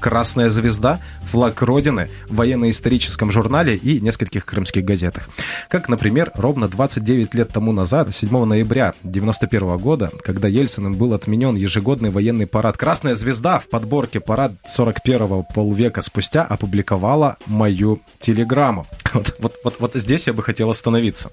«Красная 0.01 0.51
звезда», 0.51 1.01
«Флаг 1.23 1.63
Родины», 1.63 2.09
военно-историческом 2.29 3.31
журнале 3.31 3.77
и 3.77 4.01
нескольких 4.01 4.45
крымских 4.45 4.85
газетах. 4.85 5.29
Как, 5.69 5.89
например, 5.89 6.31
ровно 6.35 6.69
29 6.69 7.35
лет 7.35 7.51
тому 7.51 7.73
назад, 7.73 8.15
7 8.15 8.45
ноября 8.45 8.95
1991 9.01 9.79
года, 9.79 10.11
когда 10.23 10.49
Ельциным 10.49 10.95
был 10.95 11.15
отменен 11.15 11.57
ежегодный 11.57 12.11
военный 12.11 12.47
парад 12.47 12.77
«Красная 12.77 13.15
звезда» 13.15 13.59
в 13.59 13.69
подборке 13.69 14.21
парад 14.21 14.53
41-го 14.67 15.43
полвека 15.55 16.03
спустя 16.03 16.43
опубликовала 16.43 17.37
мою 17.47 18.01
телеграмму. 18.19 18.87
Вот, 19.15 19.35
вот, 19.39 19.55
вот, 19.65 19.77
вот 19.79 19.95
здесь 19.95 20.27
я 20.27 20.35
бы 20.35 20.43
хотел 20.43 20.69
остановиться. 20.69 21.31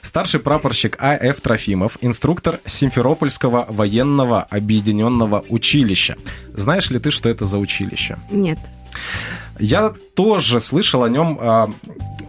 Старший 0.00 0.38
прапорщик 0.38 0.96
А.Ф. 1.00 1.40
Трофимов, 1.40 1.98
инструктор 2.00 2.60
Симферопольского 2.64 3.66
военного 3.68 4.42
объединенного 4.42 5.44
училища. 5.48 6.16
Знаешь 6.54 6.88
ли 6.90 7.00
ты, 7.00 7.10
что 7.10 7.28
это 7.28 7.35
за 7.44 7.58
училище? 7.58 8.16
Нет. 8.30 8.58
Я 9.58 9.92
тоже 10.14 10.60
слышал 10.60 11.02
о 11.02 11.08
нем 11.08 11.38
а, 11.40 11.68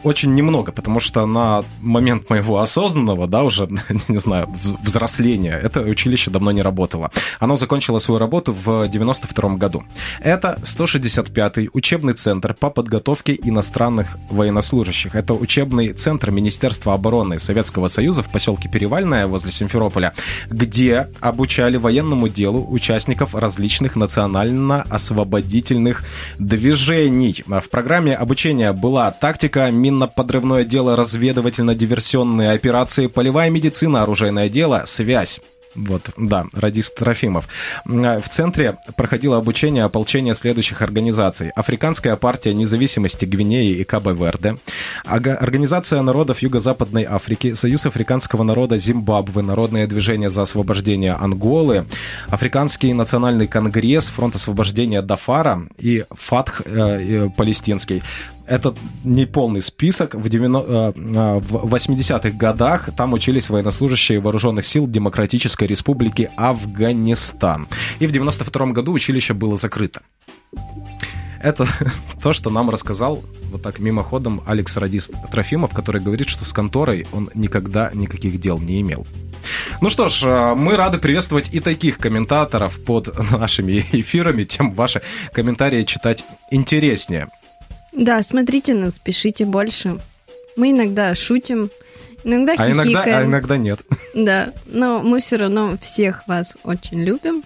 очень 0.03 0.33
немного, 0.33 0.71
потому 0.71 0.99
что 0.99 1.25
на 1.25 1.63
момент 1.81 2.29
моего 2.29 2.59
осознанного, 2.59 3.27
да, 3.27 3.43
уже, 3.43 3.67
не 4.07 4.19
знаю, 4.19 4.47
взросления, 4.83 5.59
это 5.61 5.81
училище 5.81 6.31
давно 6.31 6.51
не 6.51 6.61
работало. 6.61 7.11
Оно 7.39 7.55
закончило 7.55 7.99
свою 7.99 8.19
работу 8.19 8.53
в 8.53 8.87
92 8.87 9.55
году. 9.55 9.83
Это 10.19 10.59
165-й 10.63 11.69
учебный 11.73 12.13
центр 12.13 12.53
по 12.53 12.69
подготовке 12.69 13.37
иностранных 13.43 14.17
военнослужащих. 14.29 15.15
Это 15.15 15.33
учебный 15.33 15.93
центр 15.93 16.29
Министерства 16.31 16.93
обороны 16.93 17.39
Советского 17.39 17.87
Союза 17.87 18.23
в 18.23 18.29
поселке 18.29 18.69
Перевальное 18.69 19.27
возле 19.27 19.51
Симферополя, 19.51 20.13
где 20.49 21.09
обучали 21.19 21.77
военному 21.77 22.29
делу 22.29 22.65
участников 22.69 23.35
различных 23.35 23.95
национально-освободительных 23.95 26.03
движений. 26.39 27.16
В 27.59 27.69
программе 27.69 28.15
обучения 28.15 28.73
была 28.73 29.11
тактика, 29.11 29.69
минно-подрывное 29.71 30.63
дело, 30.63 30.95
разведывательно-диверсионные 30.95 32.53
операции, 32.53 33.07
полевая 33.07 33.49
медицина, 33.49 34.03
оружейное 34.03 34.49
дело, 34.49 34.83
связь. 34.85 35.41
Вот, 35.77 36.09
да, 36.17 36.47
радист 36.53 36.95
Трофимов. 36.95 37.47
В 37.85 38.29
центре 38.29 38.77
проходило 38.95 39.37
обучение 39.37 39.83
ополчения 39.83 40.33
следующих 40.33 40.81
организаций. 40.81 41.51
Африканская 41.51 42.15
партия 42.15 42.55
независимости 42.55 43.25
Гвинеи 43.25 43.75
и 43.75 43.83
Кабо-Верде, 43.83 44.57
Организация 45.05 46.01
народов 46.01 46.41
Юго-Западной 46.41 47.03
Африки, 47.03 47.53
Союз 47.53 47.85
африканского 47.85 48.41
народа 48.41 48.79
Зимбабве, 48.79 49.43
Народное 49.43 49.85
движение 49.85 50.31
за 50.31 50.41
освобождение 50.41 51.13
Анголы, 51.13 51.85
Африканский 52.27 52.93
национальный 52.93 53.45
конгресс, 53.47 54.09
Фронт 54.09 54.35
освобождения 54.35 55.03
Дафара 55.03 55.61
и 55.77 56.05
ФАТХ 56.09 56.61
э, 56.65 57.29
палестинский 57.37 58.01
это 58.47 58.73
не 59.03 59.25
полный 59.25 59.61
список. 59.61 60.15
В, 60.15 60.29
90, 60.29 60.67
э, 60.67 60.93
э, 60.95 61.39
в 61.39 61.73
80-х 61.73 62.29
годах 62.31 62.89
там 62.95 63.13
учились 63.13 63.49
военнослужащие 63.49 64.19
вооруженных 64.19 64.65
сил 64.65 64.87
Демократической 64.87 65.67
Республики 65.67 66.29
Афганистан. 66.37 67.67
И 67.99 68.07
в 68.07 68.11
92 68.11 68.67
году 68.67 68.93
училище 68.93 69.33
было 69.33 69.55
закрыто. 69.55 70.01
Это 71.41 71.67
то, 72.23 72.33
что 72.33 72.49
нам 72.49 72.69
рассказал 72.69 73.23
вот 73.51 73.61
так 73.61 73.79
мимоходом 73.79 74.41
Алекс 74.45 74.75
Радист 74.77 75.13
Трофимов, 75.31 75.73
который 75.73 76.01
говорит, 76.01 76.29
что 76.29 76.45
с 76.45 76.53
конторой 76.53 77.05
он 77.11 77.29
никогда 77.33 77.91
никаких 77.93 78.39
дел 78.39 78.59
не 78.59 78.81
имел. 78.81 79.05
Ну 79.81 79.89
что 79.89 80.09
ж, 80.09 80.23
э, 80.25 80.55
мы 80.55 80.75
рады 80.75 80.97
приветствовать 80.97 81.53
и 81.53 81.59
таких 81.59 81.97
комментаторов 81.97 82.83
под 82.83 83.17
нашими 83.31 83.85
эфирами, 83.91 84.43
тем 84.45 84.73
ваши 84.73 85.01
комментарии 85.33 85.83
читать 85.83 86.25
интереснее. 86.51 87.29
Да, 87.93 88.21
смотрите 88.21 88.73
нас, 88.73 88.99
пишите 88.99 89.45
больше. 89.45 89.99
Мы 90.55 90.71
иногда 90.71 91.13
шутим, 91.15 91.69
иногда 92.23 92.53
а 92.53 92.57
хихикаем. 92.57 92.91
Иногда, 92.91 93.17
а 93.17 93.23
иногда 93.23 93.57
нет. 93.57 93.79
Да, 94.13 94.53
но 94.65 95.01
мы 95.01 95.19
все 95.19 95.37
равно 95.37 95.77
всех 95.79 96.27
вас 96.27 96.57
очень 96.63 97.03
любим. 97.03 97.43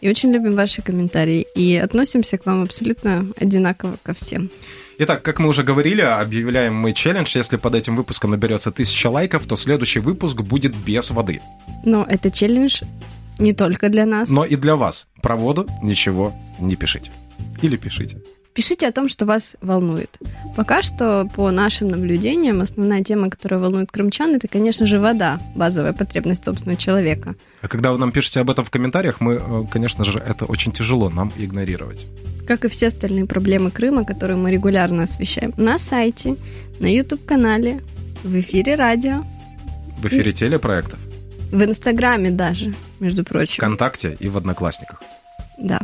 И 0.00 0.10
очень 0.10 0.32
любим 0.32 0.56
ваши 0.56 0.82
комментарии. 0.82 1.46
И 1.54 1.76
относимся 1.76 2.36
к 2.36 2.44
вам 2.44 2.64
абсолютно 2.64 3.28
одинаково 3.38 3.96
ко 4.02 4.12
всем. 4.14 4.50
Итак, 4.98 5.22
как 5.22 5.38
мы 5.38 5.48
уже 5.48 5.62
говорили, 5.62 6.00
объявляем 6.00 6.74
мы 6.74 6.92
челлендж. 6.92 7.36
Если 7.36 7.56
под 7.56 7.76
этим 7.76 7.94
выпуском 7.94 8.32
наберется 8.32 8.72
тысяча 8.72 9.08
лайков, 9.08 9.46
то 9.46 9.54
следующий 9.54 10.00
выпуск 10.00 10.40
будет 10.40 10.74
без 10.74 11.10
воды. 11.10 11.40
Но 11.84 12.04
это 12.08 12.30
челлендж 12.30 12.82
не 13.38 13.52
только 13.52 13.88
для 13.88 14.04
нас. 14.04 14.28
Но 14.28 14.44
и 14.44 14.56
для 14.56 14.74
вас. 14.74 15.06
Про 15.22 15.36
воду 15.36 15.68
ничего 15.82 16.34
не 16.58 16.74
пишите. 16.74 17.12
Или 17.62 17.76
пишите. 17.76 18.18
Пишите 18.54 18.86
о 18.86 18.92
том, 18.92 19.08
что 19.08 19.24
вас 19.24 19.56
волнует. 19.62 20.18
Пока 20.56 20.82
что, 20.82 21.26
по 21.34 21.50
нашим 21.50 21.88
наблюдениям, 21.88 22.60
основная 22.60 23.02
тема, 23.02 23.30
которая 23.30 23.58
волнует 23.58 23.90
крымчан, 23.90 24.34
это, 24.34 24.46
конечно 24.46 24.86
же, 24.86 25.00
вода, 25.00 25.40
базовая 25.54 25.94
потребность 25.94 26.44
собственного 26.44 26.78
человека. 26.78 27.34
А 27.62 27.68
когда 27.68 27.92
вы 27.92 27.98
нам 27.98 28.12
пишете 28.12 28.40
об 28.40 28.50
этом 28.50 28.66
в 28.66 28.70
комментариях, 28.70 29.20
мы, 29.20 29.34
э, 29.34 29.64
конечно 29.70 30.04
же, 30.04 30.18
это 30.18 30.44
очень 30.44 30.72
тяжело 30.72 31.08
нам 31.08 31.32
игнорировать. 31.38 32.06
Как 32.46 32.66
и 32.66 32.68
все 32.68 32.88
остальные 32.88 33.24
проблемы 33.24 33.70
Крыма, 33.70 34.04
которые 34.04 34.36
мы 34.36 34.50
регулярно 34.50 35.04
освещаем 35.04 35.54
на 35.56 35.78
сайте, 35.78 36.36
на 36.78 36.92
YouTube-канале, 36.92 37.80
в 38.22 38.38
эфире 38.38 38.74
радио. 38.74 39.24
В 39.98 40.06
эфире 40.06 40.30
и... 40.30 40.34
телепроектов. 40.34 40.98
В 41.50 41.62
Инстаграме 41.62 42.30
даже, 42.30 42.74
между 43.00 43.24
прочим. 43.24 43.54
ВКонтакте 43.54 44.16
и 44.20 44.28
в 44.28 44.36
Одноклассниках. 44.36 45.02
Да. 45.58 45.80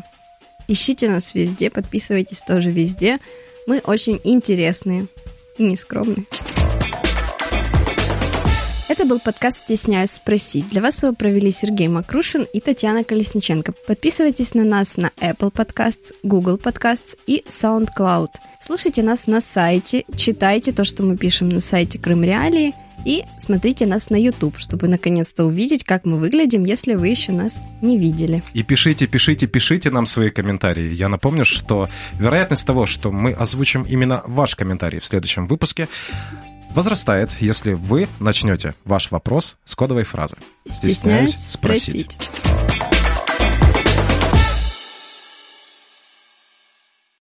Ищите 0.71 1.09
нас 1.09 1.35
везде, 1.35 1.71
подписывайтесь 1.71 2.43
тоже 2.43 2.71
везде. 2.71 3.19
Мы 3.67 3.79
очень 3.79 4.21
интересные 4.23 5.07
и 5.57 5.65
нескромные. 5.65 6.27
Это 8.91 9.07
был 9.07 9.19
подкаст 9.19 9.61
«Стесняюсь 9.65 10.11
спросить». 10.11 10.69
Для 10.69 10.83
вас 10.83 11.03
его 11.03 11.15
провели 11.15 11.51
Сергей 11.51 11.89
Макрушин 11.89 12.47
и 12.53 12.61
Татьяна 12.61 13.03
Колесниченко. 13.03 13.73
Подписывайтесь 13.87 14.53
на 14.53 14.65
нас 14.65 14.99
на 14.99 15.11
Apple 15.21 15.53
Podcasts, 15.53 16.13
Google 16.23 16.57
Podcasts 16.57 17.17
и 17.27 17.45
SoundCloud. 17.49 18.29
Слушайте 18.61 19.03
нас 19.03 19.27
на 19.27 19.41
сайте, 19.41 20.05
читайте 20.17 20.73
то, 20.73 20.85
что 20.85 21.03
мы 21.03 21.17
пишем 21.17 21.49
на 21.49 21.61
сайте 21.61 21.99
Крым 21.99 22.25
Реалии– 22.25 22.75
и 23.05 23.25
смотрите 23.37 23.87
нас 23.87 24.11
на 24.11 24.17
YouTube, 24.17 24.59
чтобы 24.59 24.89
наконец-то 24.89 25.45
увидеть, 25.45 25.85
как 25.85 26.05
мы 26.05 26.19
выглядим, 26.19 26.65
если 26.65 26.95
вы 26.95 27.09
еще 27.09 27.33
нас 27.33 27.63
не 27.81 27.99
видели. 27.99 28.43
И 28.55 28.63
пишите, 28.63 29.07
пишите, 29.07 29.47
пишите 29.47 29.91
нам 29.91 30.07
свои 30.07 30.31
комментарии. 30.31 30.93
Я 30.93 31.09
напомню, 31.09 31.45
что 31.45 31.89
вероятность 32.19 32.67
того, 32.67 32.87
что 32.87 33.11
мы 33.13 33.33
озвучим 33.33 33.83
именно 33.83 34.23
ваш 34.27 34.55
комментарий 34.55 35.01
в 35.01 35.07
следующем 35.07 35.47
выпуске, 35.47 35.89
возрастает, 36.71 37.31
если 37.41 37.73
вы 37.73 38.09
начнете 38.21 38.75
ваш 38.85 39.11
вопрос 39.11 39.57
с 39.65 39.75
кодовой 39.75 40.05
фразы. 40.05 40.37
Стесняюсь, 40.67 41.31
Стесняюсь 41.31 41.37
спросить. 41.37 42.13
спросить. 42.13 42.88